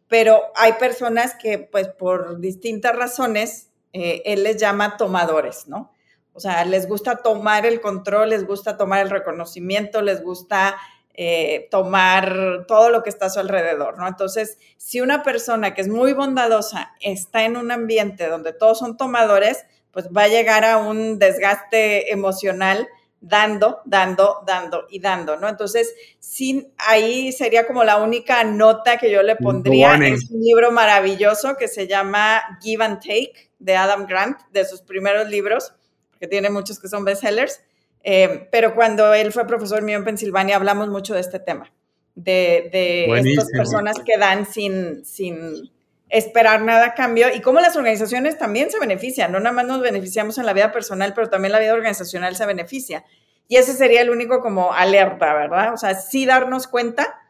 pero 0.08 0.42
hay 0.54 0.74
personas 0.74 1.34
que 1.34 1.58
pues 1.58 1.88
por 1.88 2.40
distintas 2.40 2.94
razones 2.94 3.70
eh, 3.92 4.22
él 4.24 4.42
les 4.44 4.58
llama 4.58 4.96
tomadores, 4.96 5.66
¿no? 5.66 5.92
O 6.32 6.40
sea, 6.40 6.64
les 6.66 6.86
gusta 6.86 7.16
tomar 7.16 7.64
el 7.64 7.80
control, 7.80 8.28
les 8.28 8.46
gusta 8.46 8.76
tomar 8.76 9.00
el 9.00 9.08
reconocimiento, 9.08 10.02
les 10.02 10.22
gusta 10.22 10.76
eh, 11.14 11.68
tomar 11.70 12.66
todo 12.68 12.90
lo 12.90 13.02
que 13.02 13.08
está 13.08 13.26
a 13.26 13.30
su 13.30 13.40
alrededor, 13.40 13.96
¿no? 13.96 14.06
Entonces, 14.06 14.58
si 14.76 15.00
una 15.00 15.22
persona 15.22 15.72
que 15.72 15.80
es 15.80 15.88
muy 15.88 16.12
bondadosa 16.12 16.92
está 17.00 17.46
en 17.46 17.56
un 17.56 17.70
ambiente 17.70 18.28
donde 18.28 18.52
todos 18.52 18.78
son 18.80 18.98
tomadores, 18.98 19.64
pues 19.96 20.08
va 20.14 20.24
a 20.24 20.28
llegar 20.28 20.62
a 20.66 20.76
un 20.76 21.18
desgaste 21.18 22.12
emocional 22.12 22.86
dando, 23.18 23.80
dando, 23.86 24.42
dando 24.46 24.84
y 24.90 25.00
dando, 25.00 25.38
¿no? 25.38 25.48
Entonces, 25.48 25.94
sí, 26.18 26.70
ahí 26.76 27.32
sería 27.32 27.66
como 27.66 27.82
la 27.82 27.96
única 27.96 28.44
nota 28.44 28.98
que 28.98 29.10
yo 29.10 29.22
le 29.22 29.36
pondría. 29.36 29.94
Es 29.94 30.30
un 30.30 30.42
libro 30.42 30.70
maravilloso 30.70 31.56
que 31.56 31.66
se 31.66 31.86
llama 31.86 32.42
Give 32.60 32.84
and 32.84 33.00
Take 33.00 33.48
de 33.58 33.74
Adam 33.74 34.04
Grant, 34.06 34.38
de 34.52 34.66
sus 34.66 34.82
primeros 34.82 35.30
libros 35.30 35.72
que 36.20 36.26
tiene 36.26 36.50
muchos 36.50 36.78
que 36.78 36.88
son 36.88 37.02
bestsellers, 37.02 37.62
eh, 38.04 38.48
pero 38.52 38.74
cuando 38.74 39.14
él 39.14 39.32
fue 39.32 39.46
profesor 39.46 39.80
mío 39.80 39.96
en 39.96 40.04
Pensilvania 40.04 40.56
hablamos 40.56 40.88
mucho 40.88 41.14
de 41.14 41.20
este 41.20 41.40
tema, 41.40 41.72
de, 42.14 42.68
de 42.70 43.30
estas 43.30 43.48
personas 43.50 43.96
que 44.04 44.18
dan 44.18 44.44
sin, 44.44 45.06
sin 45.06 45.70
esperar 46.08 46.62
nada 46.62 46.86
a 46.86 46.94
cambio 46.94 47.34
y 47.34 47.40
cómo 47.40 47.60
las 47.60 47.76
organizaciones 47.76 48.38
también 48.38 48.70
se 48.70 48.78
benefician, 48.78 49.32
no 49.32 49.40
nada 49.40 49.54
más 49.54 49.66
nos 49.66 49.80
beneficiamos 49.80 50.38
en 50.38 50.46
la 50.46 50.52
vida 50.52 50.72
personal, 50.72 51.14
pero 51.14 51.28
también 51.28 51.52
la 51.52 51.58
vida 51.58 51.74
organizacional 51.74 52.36
se 52.36 52.46
beneficia. 52.46 53.04
Y 53.48 53.56
ese 53.56 53.74
sería 53.74 54.00
el 54.02 54.10
único 54.10 54.40
como 54.40 54.72
alerta, 54.72 55.34
¿verdad? 55.34 55.72
O 55.72 55.76
sea, 55.76 55.94
sí 55.94 56.26
darnos 56.26 56.66
cuenta 56.66 57.20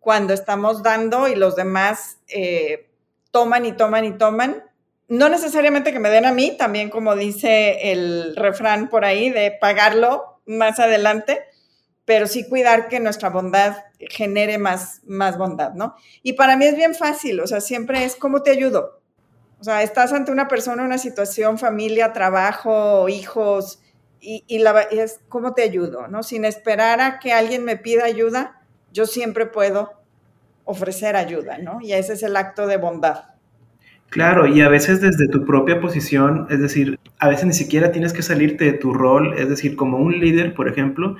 cuando 0.00 0.32
estamos 0.32 0.82
dando 0.82 1.28
y 1.28 1.34
los 1.34 1.56
demás 1.56 2.18
eh, 2.28 2.88
toman 3.30 3.66
y 3.66 3.72
toman 3.72 4.04
y 4.04 4.12
toman 4.12 4.62
no 5.08 5.28
necesariamente 5.28 5.92
que 5.92 6.00
me 6.00 6.10
den 6.10 6.26
a 6.26 6.32
mí, 6.32 6.56
también 6.56 6.90
como 6.90 7.14
dice 7.14 7.92
el 7.92 8.34
refrán 8.34 8.88
por 8.88 9.04
ahí, 9.04 9.30
de 9.30 9.52
pagarlo 9.52 10.40
más 10.46 10.80
adelante, 10.80 11.44
pero 12.04 12.26
sí 12.26 12.48
cuidar 12.48 12.88
que 12.88 13.00
nuestra 13.00 13.30
bondad 13.30 13.76
genere 13.98 14.58
más, 14.58 15.00
más 15.06 15.38
bondad, 15.38 15.74
¿no? 15.74 15.96
Y 16.22 16.34
para 16.34 16.56
mí 16.56 16.66
es 16.66 16.76
bien 16.76 16.94
fácil, 16.94 17.40
o 17.40 17.46
sea, 17.46 17.60
siempre 17.60 18.04
es 18.04 18.16
cómo 18.16 18.42
te 18.42 18.50
ayudo. 18.50 19.00
O 19.58 19.64
sea, 19.64 19.82
estás 19.82 20.12
ante 20.12 20.32
una 20.32 20.48
persona, 20.48 20.82
una 20.82 20.98
situación, 20.98 21.58
familia, 21.58 22.12
trabajo, 22.12 23.08
hijos, 23.08 23.80
y, 24.20 24.44
y 24.46 24.58
la, 24.58 24.80
es 24.82 25.20
cómo 25.28 25.54
te 25.54 25.62
ayudo, 25.62 26.08
¿no? 26.08 26.22
Sin 26.22 26.44
esperar 26.44 27.00
a 27.00 27.18
que 27.18 27.32
alguien 27.32 27.64
me 27.64 27.76
pida 27.76 28.04
ayuda, 28.04 28.60
yo 28.92 29.06
siempre 29.06 29.46
puedo 29.46 29.92
ofrecer 30.64 31.16
ayuda, 31.16 31.58
¿no? 31.58 31.80
Y 31.80 31.92
ese 31.92 32.14
es 32.14 32.22
el 32.22 32.36
acto 32.36 32.66
de 32.66 32.76
bondad. 32.76 33.36
Claro, 34.10 34.46
y 34.46 34.60
a 34.60 34.68
veces 34.68 35.00
desde 35.00 35.28
tu 35.28 35.44
propia 35.44 35.80
posición, 35.80 36.46
es 36.50 36.60
decir, 36.60 36.98
a 37.18 37.28
veces 37.28 37.46
ni 37.46 37.52
siquiera 37.52 37.92
tienes 37.92 38.12
que 38.12 38.22
salirte 38.22 38.64
de 38.64 38.72
tu 38.72 38.94
rol, 38.94 39.34
es 39.36 39.48
decir, 39.48 39.76
como 39.76 39.98
un 39.98 40.18
líder, 40.18 40.54
por 40.54 40.68
ejemplo, 40.68 41.16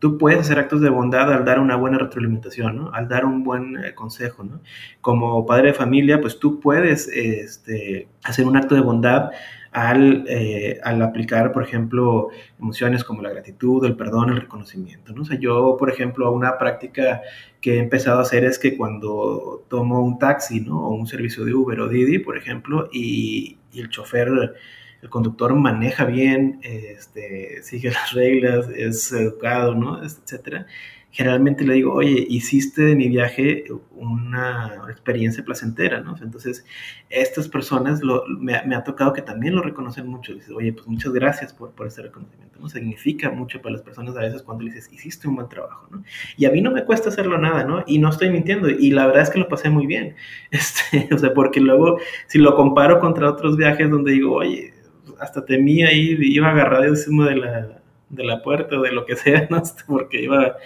tú 0.00 0.16
puedes 0.18 0.40
hacer 0.40 0.58
actos 0.58 0.80
de 0.80 0.88
bondad 0.88 1.32
al 1.32 1.44
dar 1.44 1.60
una 1.60 1.76
buena 1.76 1.98
retroalimentación, 1.98 2.76
¿no? 2.76 2.90
al 2.92 3.06
dar 3.06 3.24
un 3.26 3.44
buen 3.44 3.76
eh, 3.84 3.94
consejo. 3.94 4.42
¿no? 4.42 4.60
Como 5.00 5.46
padre 5.46 5.68
de 5.68 5.74
familia, 5.74 6.20
pues 6.20 6.40
tú 6.40 6.58
puedes 6.58 7.06
este, 7.08 8.08
hacer 8.24 8.46
un 8.46 8.56
acto 8.56 8.74
de 8.74 8.80
bondad 8.80 9.30
al, 9.72 10.24
eh, 10.26 10.80
al, 10.82 11.02
aplicar, 11.02 11.52
por 11.52 11.62
ejemplo, 11.62 12.30
emociones 12.58 13.04
como 13.04 13.20
la 13.20 13.30
gratitud, 13.30 13.84
el 13.84 13.94
perdón, 13.94 14.30
el 14.30 14.40
reconocimiento. 14.40 15.12
¿no? 15.12 15.22
O 15.22 15.24
sea, 15.26 15.38
yo, 15.38 15.76
por 15.78 15.90
ejemplo, 15.90 16.32
una 16.32 16.56
práctica 16.56 17.20
que 17.60 17.74
he 17.74 17.78
empezado 17.78 18.20
a 18.20 18.22
hacer 18.22 18.44
es 18.44 18.58
que 18.58 18.78
cuando 18.78 19.66
tomo 19.68 20.00
un 20.00 20.18
taxi 20.18 20.60
¿no? 20.60 20.80
o 20.80 20.94
un 20.94 21.06
servicio 21.06 21.44
de 21.44 21.52
Uber 21.52 21.78
o 21.78 21.88
Didi, 21.88 22.18
por 22.18 22.38
ejemplo, 22.38 22.88
y, 22.90 23.58
y 23.70 23.80
el 23.80 23.90
chofer 23.90 24.54
el 25.02 25.08
conductor 25.08 25.54
maneja 25.54 26.04
bien, 26.04 26.60
este, 26.62 27.62
sigue 27.62 27.90
las 27.92 28.12
reglas, 28.12 28.68
es 28.68 29.12
educado, 29.12 29.74
¿no? 29.74 30.02
Etcétera 30.02 30.66
generalmente 31.12 31.64
le 31.64 31.74
digo, 31.74 31.92
oye, 31.92 32.24
hiciste 32.28 32.82
de 32.82 32.94
mi 32.94 33.08
viaje 33.08 33.64
una 33.96 34.86
experiencia 34.88 35.44
placentera, 35.44 36.00
¿no? 36.00 36.14
Entonces, 36.22 36.64
estas 37.08 37.48
personas 37.48 38.00
me, 38.38 38.54
ha 38.54 38.84
tocado 38.84 39.12
que 39.12 39.22
también 39.22 39.56
lo 39.56 39.62
reconocen 39.62 40.06
mucho. 40.06 40.34
Dices, 40.34 40.50
oye, 40.50 40.72
pues 40.72 40.86
muchas 40.86 41.12
gracias 41.12 41.52
por, 41.52 41.72
por 41.72 41.88
ese 41.88 42.02
reconocimiento, 42.02 42.60
¿no? 42.60 42.68
Significa 42.68 43.30
mucho 43.30 43.60
para 43.60 43.72
las 43.72 43.82
personas 43.82 44.16
a 44.16 44.20
veces 44.20 44.42
cuando 44.42 44.62
le 44.62 44.70
dices, 44.72 44.92
hiciste 44.92 45.26
un 45.26 45.34
buen 45.34 45.48
trabajo, 45.48 45.88
¿no? 45.90 46.04
Y 46.36 46.44
a 46.44 46.50
mí 46.50 46.60
no 46.60 46.70
me 46.70 46.84
cuesta 46.84 47.08
hacerlo 47.08 47.38
nada, 47.38 47.64
¿no? 47.64 47.82
Y 47.86 47.98
no 47.98 48.10
estoy 48.10 48.30
mintiendo. 48.30 48.70
Y 48.70 48.90
la 48.92 49.06
verdad 49.06 49.24
es 49.24 49.30
que 49.30 49.40
lo 49.40 49.48
pasé 49.48 49.68
muy 49.68 49.86
bien. 49.86 50.14
Este, 50.50 51.08
o 51.12 51.18
sea, 51.18 51.32
porque 51.32 51.60
luego, 51.60 51.98
si 52.26 52.38
lo 52.38 52.54
comparo 52.54 53.00
contra 53.00 53.30
otros 53.30 53.56
viajes 53.56 53.88
donde 53.90 54.12
digo, 54.12 54.34
oye, 54.34 54.74
hasta 55.20 55.44
temía 55.44 55.88
ahí, 55.88 56.16
iba 56.20 56.50
agarrado 56.50 56.84
encima 56.84 57.28
de 57.28 57.36
la, 57.36 57.82
de 58.08 58.24
la 58.24 58.42
puerta 58.42 58.78
o 58.78 58.82
de 58.82 58.92
lo 58.92 59.04
que 59.06 59.16
sea, 59.16 59.46
¿no? 59.50 59.62
Porque 59.86 60.22
iba 60.22 60.56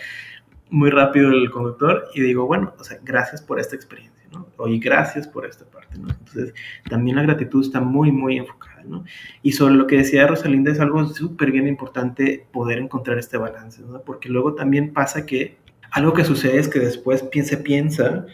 muy 0.70 0.90
rápido 0.90 1.30
el 1.30 1.50
conductor 1.50 2.08
y 2.14 2.20
digo, 2.20 2.46
bueno, 2.46 2.74
o 2.78 2.84
sea, 2.84 2.98
gracias 3.02 3.42
por 3.42 3.60
esta 3.60 3.76
experiencia, 3.76 4.24
¿no? 4.32 4.48
Oye, 4.56 4.78
gracias 4.78 5.28
por 5.28 5.46
esta 5.46 5.64
parte, 5.66 5.98
¿no? 5.98 6.08
Entonces, 6.08 6.54
también 6.88 7.16
la 7.16 7.22
gratitud 7.22 7.64
está 7.64 7.80
muy, 7.80 8.10
muy 8.10 8.38
enfocada, 8.38 8.82
¿no? 8.84 9.04
Y 9.42 9.52
sobre 9.52 9.74
lo 9.74 9.86
que 9.86 9.98
decía 9.98 10.26
Rosalinda, 10.26 10.72
es 10.72 10.80
algo 10.80 11.06
súper 11.06 11.52
bien 11.52 11.68
importante 11.68 12.46
poder 12.52 12.78
encontrar 12.78 13.18
este 13.18 13.36
balance, 13.36 13.82
¿no? 13.82 14.00
Porque 14.00 14.28
luego 14.28 14.54
también 14.54 14.92
pasa 14.92 15.26
que 15.26 15.58
algo 15.90 16.12
que 16.12 16.24
sucede 16.24 16.58
es 16.58 16.68
que 16.68 16.80
después 16.80 17.22
piensa, 17.22 17.62
piensa 17.62 18.26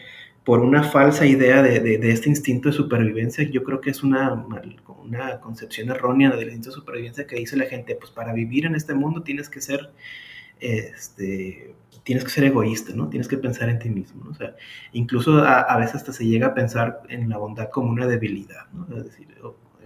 por 0.43 0.59
una 0.61 0.83
falsa 0.83 1.25
idea 1.25 1.61
de, 1.61 1.79
de, 1.79 2.11
este 2.11 2.29
instinto 2.29 2.69
de 2.69 2.73
supervivencia, 2.73 3.43
yo 3.43 3.63
creo 3.63 3.79
que 3.79 3.91
es 3.91 4.01
una, 4.01 4.33
una 5.03 5.39
concepción 5.39 5.89
errónea 5.89 6.31
del 6.31 6.45
instinto 6.45 6.69
de 6.69 6.75
supervivencia 6.75 7.27
que 7.27 7.35
dice 7.35 7.55
la 7.57 7.65
gente, 7.65 7.95
pues 7.95 8.11
para 8.11 8.33
vivir 8.33 8.65
en 8.65 8.75
este 8.75 8.93
mundo 8.93 9.21
tienes 9.21 9.49
que 9.49 9.61
ser, 9.61 9.91
este, 10.59 11.75
tienes 12.03 12.23
que 12.23 12.31
ser 12.31 12.45
egoísta, 12.45 12.93
¿no? 12.95 13.09
Tienes 13.09 13.27
que 13.27 13.37
pensar 13.37 13.69
en 13.69 13.77
ti 13.77 13.89
mismo, 13.89 14.23
¿no? 14.23 14.31
O 14.31 14.33
sea, 14.33 14.55
incluso 14.93 15.43
a, 15.43 15.77
veces 15.77 15.95
hasta 15.95 16.13
se 16.13 16.25
llega 16.25 16.47
a 16.47 16.53
pensar 16.55 17.03
en 17.09 17.29
la 17.29 17.37
bondad 17.37 17.69
como 17.69 17.91
una 17.91 18.07
debilidad, 18.07 18.67
¿no? 18.73 18.87
Es 18.97 19.05
decir, 19.05 19.27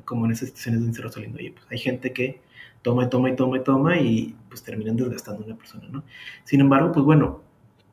como 0.06 0.26
en 0.26 0.32
esas 0.32 0.50
situaciones 0.50 0.86
de 0.86 0.94
Cerro 0.94 1.12
Saliendo, 1.12 1.38
oye, 1.39 1.52
pues 1.52 1.65
hay 1.70 1.80
gente 1.80 2.13
que 2.13 2.41
toma 2.82 3.06
y 3.06 3.10
toma 3.10 3.30
y 3.30 3.36
toma 3.36 3.58
y 3.58 3.63
toma 3.63 3.98
y 3.98 4.36
pues 4.48 4.63
terminan 4.63 4.96
desgastando 4.96 5.44
a 5.44 5.48
una 5.48 5.58
persona, 5.58 5.88
¿no? 5.89 6.04
Sin 6.44 6.62
embargo, 6.62 6.91
pues 6.94 7.04
bueno, 7.04 7.41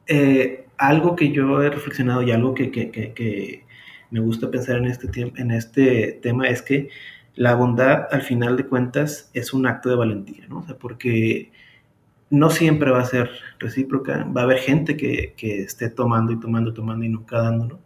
eh, 0.06 0.66
algo 0.82 1.14
que 1.14 1.30
yo 1.30 1.62
he 1.62 1.70
reflexionado 1.70 2.22
y 2.22 2.32
algo 2.32 2.54
que, 2.54 2.70
que, 2.70 2.90
que, 2.90 3.64
me 4.10 4.20
gusta 4.20 4.50
pensar 4.50 4.76
en 4.76 4.86
este, 4.86 5.32
en 5.36 5.50
este 5.52 6.18
tema 6.20 6.48
es 6.48 6.60
que 6.60 6.90
la 7.34 7.54
bondad, 7.54 8.08
al 8.10 8.20
final 8.20 8.58
de 8.58 8.66
cuentas, 8.66 9.30
es 9.32 9.54
un 9.54 9.66
acto 9.66 9.88
de 9.88 9.96
valentía, 9.96 10.46
¿no? 10.48 10.66
Porque 10.78 11.50
no 12.28 12.50
siempre 12.50 12.90
va 12.90 13.00
a 13.00 13.06
ser 13.06 13.30
recíproca, 13.58 14.24
va 14.24 14.42
a 14.42 14.44
haber 14.44 14.58
gente 14.58 14.96
que, 14.96 15.34
esté 15.40 15.88
tomando 15.88 16.32
y 16.32 16.40
tomando, 16.40 16.74
tomando 16.74 17.06
y 17.06 17.08
nunca 17.08 17.38
dando, 17.38 17.66
¿no? 17.66 17.80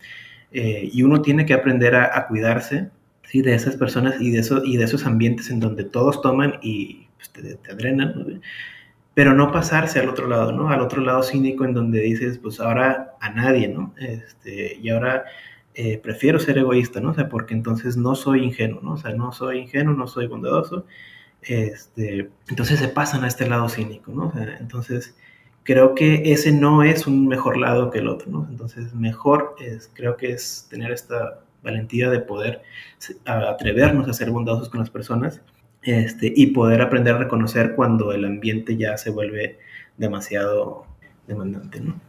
Eh, 0.51 0.89
y 0.93 1.03
uno 1.03 1.23
tiene 1.23 1.47
que 1.47 1.55
aprender 1.55 1.95
a, 1.95 2.27
cuidarse 2.27 2.91
¿sí? 3.25 3.43
de 3.43 3.55
esas 3.55 3.77
personas 3.77 4.21
y 4.21 4.31
de, 4.31 4.41
eso, 4.41 4.65
y 4.65 4.79
de 4.79 4.85
esos 4.85 5.05
ambientes 5.05 5.51
en 5.51 5.61
donde 5.61 5.85
todos 5.85 6.23
toman 6.23 6.55
y 6.63 7.07
pues, 7.17 7.31
te, 7.31 7.43
te. 7.57 8.41
Pero 9.17 9.33
no 9.33 9.51
pasarse 9.51 9.99
al 9.99 10.11
otro 10.11 10.29
lado, 10.29 10.53
¿no? 10.53 10.69
Al 10.69 10.83
otro 10.83 11.01
lado 11.01 11.23
cínico 11.23 11.65
en 11.65 11.73
donde 11.73 12.03
dices, 12.03 12.37
pues 12.39 12.61
ahora 12.61 13.17
a 13.19 13.31
nadie, 13.31 13.67
¿no? 13.67 13.95
Este, 13.97 14.77
y 14.77 14.91
ahora 14.91 15.25
eh, 15.73 15.97
prefiero 15.97 16.39
ser 16.39 16.59
egoísta, 16.59 17.01
¿no? 17.01 17.13
O 17.13 17.15
sea, 17.15 17.27
porque 17.31 17.55
entonces 17.55 17.97
no 17.97 18.15
soy 18.15 18.45
ingenuo, 18.45 18.83
¿no? 18.83 18.93
O 18.93 18.97
sea, 18.99 19.15
no 19.15 19.33
soy 19.33 19.61
ingenuo, 19.61 19.95
no 19.95 20.07
soy 20.07 20.27
bondadoso, 20.27 20.85
este, 21.41 22.29
entonces 22.51 22.79
se 22.79 22.89
pasan 22.89 23.25
a 23.25 23.29
este 23.29 23.49
lado 23.49 23.71
cínico, 23.71 24.13
¿no? 24.13 24.35
entonces 24.61 25.17
creo 25.63 25.95
que 25.95 26.33
ese 26.33 26.53
no 26.53 26.83
es 26.83 27.07
un 27.07 27.27
mejor 27.27 27.57
lado 27.57 27.91
que 27.91 28.01
el 28.01 28.09
otro, 28.09 28.31
¿no? 28.31 28.47
Entonces 28.51 28.95
mejor 28.95 29.57
es, 29.61 29.91
creo 29.95 30.19
que 30.19 30.33
es 30.33 30.67
tener 30.69 30.93
esta 30.93 31.41
valentía 31.63 32.11
de 32.11 32.21
poder 32.21 32.61
atrevernos 33.25 34.09
a 34.09 34.13
ser 34.13 34.31
bondadosos 34.31 34.69
con 34.69 34.81
las 34.81 34.91
personas 34.91 35.41
este, 35.87 36.33
y 36.35 36.49
poder 36.49 36.83
aprender 36.83 37.15
a 37.15 37.19
reconocer 37.19 37.75
cuando 37.75 38.13
el 38.13 38.25
ambiente 38.25 38.77
ya 38.77 38.97
se 38.97 39.11
vuelve 39.11 39.59
demasiado 39.97 40.85
demandante, 41.27 41.81
¿no? 41.81 42.01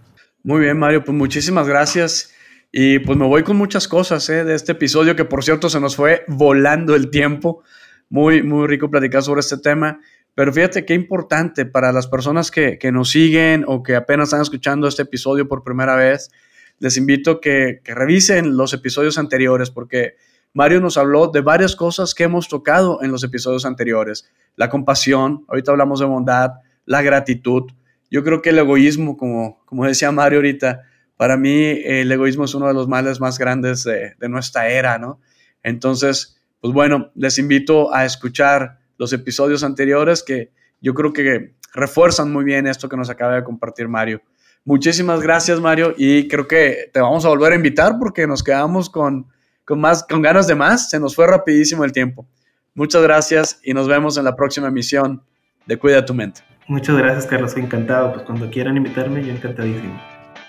Muy 0.43 0.61
bien, 0.61 0.79
Mario, 0.79 1.03
pues 1.03 1.15
muchísimas 1.15 1.67
gracias. 1.67 2.33
Y 2.71 2.99
pues 2.99 3.17
me 3.17 3.25
voy 3.25 3.43
con 3.43 3.57
muchas 3.57 3.87
cosas 3.87 4.27
¿eh? 4.29 4.43
de 4.43 4.55
este 4.55 4.73
episodio, 4.73 5.15
que 5.15 5.25
por 5.25 5.43
cierto 5.43 5.69
se 5.69 5.79
nos 5.79 5.95
fue 5.95 6.23
volando 6.27 6.95
el 6.95 7.09
tiempo. 7.09 7.63
Muy, 8.09 8.41
muy 8.43 8.67
rico 8.67 8.89
platicar 8.89 9.23
sobre 9.23 9.41
este 9.41 9.57
tema. 9.57 9.99
Pero 10.33 10.53
fíjate 10.53 10.85
qué 10.85 10.93
importante 10.93 11.65
para 11.65 11.91
las 11.91 12.07
personas 12.07 12.51
que, 12.51 12.77
que 12.77 12.91
nos 12.91 13.09
siguen 13.09 13.63
o 13.67 13.83
que 13.83 13.95
apenas 13.95 14.29
están 14.29 14.41
escuchando 14.41 14.87
este 14.87 15.03
episodio 15.03 15.47
por 15.47 15.63
primera 15.63 15.95
vez. 15.95 16.31
Les 16.79 16.97
invito 16.97 17.41
que, 17.41 17.81
que 17.83 17.93
revisen 17.93 18.55
los 18.55 18.73
episodios 18.73 19.17
anteriores 19.17 19.69
porque 19.69 20.15
Mario 20.53 20.81
nos 20.81 20.97
habló 20.97 21.27
de 21.27 21.41
varias 21.41 21.75
cosas 21.75 22.15
que 22.15 22.23
hemos 22.23 22.47
tocado 22.47 23.01
en 23.03 23.11
los 23.11 23.23
episodios 23.23 23.65
anteriores. 23.65 24.29
La 24.55 24.69
compasión, 24.69 25.45
ahorita 25.47 25.71
hablamos 25.71 25.99
de 25.99 26.05
bondad, 26.05 26.51
la 26.85 27.01
gratitud. 27.01 27.63
Yo 28.09 28.23
creo 28.23 28.41
que 28.41 28.49
el 28.49 28.59
egoísmo, 28.59 29.17
como, 29.17 29.63
como 29.65 29.85
decía 29.85 30.11
Mario 30.11 30.39
ahorita, 30.39 30.83
para 31.15 31.37
mí 31.37 31.79
el 31.83 32.11
egoísmo 32.11 32.45
es 32.45 32.55
uno 32.55 32.67
de 32.67 32.73
los 32.73 32.87
males 32.87 33.19
más 33.19 33.37
grandes 33.37 33.83
de, 33.83 34.13
de 34.17 34.29
nuestra 34.29 34.69
era, 34.69 34.97
¿no? 34.97 35.19
Entonces, 35.63 36.37
pues 36.61 36.73
bueno, 36.73 37.11
les 37.15 37.37
invito 37.37 37.93
a 37.93 38.05
escuchar 38.05 38.79
los 38.97 39.13
episodios 39.13 39.63
anteriores 39.63 40.23
que 40.23 40.51
yo 40.81 40.93
creo 40.93 41.13
que 41.13 41.55
refuerzan 41.73 42.31
muy 42.31 42.43
bien 42.43 42.67
esto 42.67 42.89
que 42.89 42.97
nos 42.97 43.09
acaba 43.09 43.35
de 43.35 43.43
compartir 43.43 43.87
Mario. 43.87 44.21
Muchísimas 44.65 45.21
gracias, 45.21 45.59
Mario, 45.59 45.93
y 45.97 46.27
creo 46.27 46.47
que 46.47 46.89
te 46.91 46.99
vamos 46.99 47.25
a 47.25 47.29
volver 47.29 47.53
a 47.53 47.55
invitar 47.55 47.97
porque 47.99 48.27
nos 48.27 48.43
quedamos 48.43 48.89
con, 48.89 49.27
con, 49.67 49.81
más, 49.81 50.03
con 50.03 50.21
ganas 50.21 50.47
de 50.47 50.55
más. 50.55 50.89
Se 50.89 50.99
nos 50.99 51.13
fue 51.13 51.27
rapidísimo 51.27 51.83
el 51.83 51.91
tiempo. 51.91 52.25
Muchas 52.73 53.03
gracias 53.03 53.59
y 53.63 53.73
nos 53.73 53.87
vemos 53.87 54.17
en 54.17 54.23
la 54.23 54.35
próxima 54.35 54.69
emisión 54.69 55.21
de 55.65 55.77
Cuida 55.77 56.05
tu 56.05 56.13
mente. 56.13 56.41
Muchas 56.67 56.97
gracias, 56.97 57.25
Carlos. 57.25 57.55
Encantado. 57.57 58.13
Pues 58.13 58.25
cuando 58.25 58.49
quieran 58.49 58.77
invitarme, 58.77 59.23
yo 59.25 59.31
encantadísimo. 59.33 59.99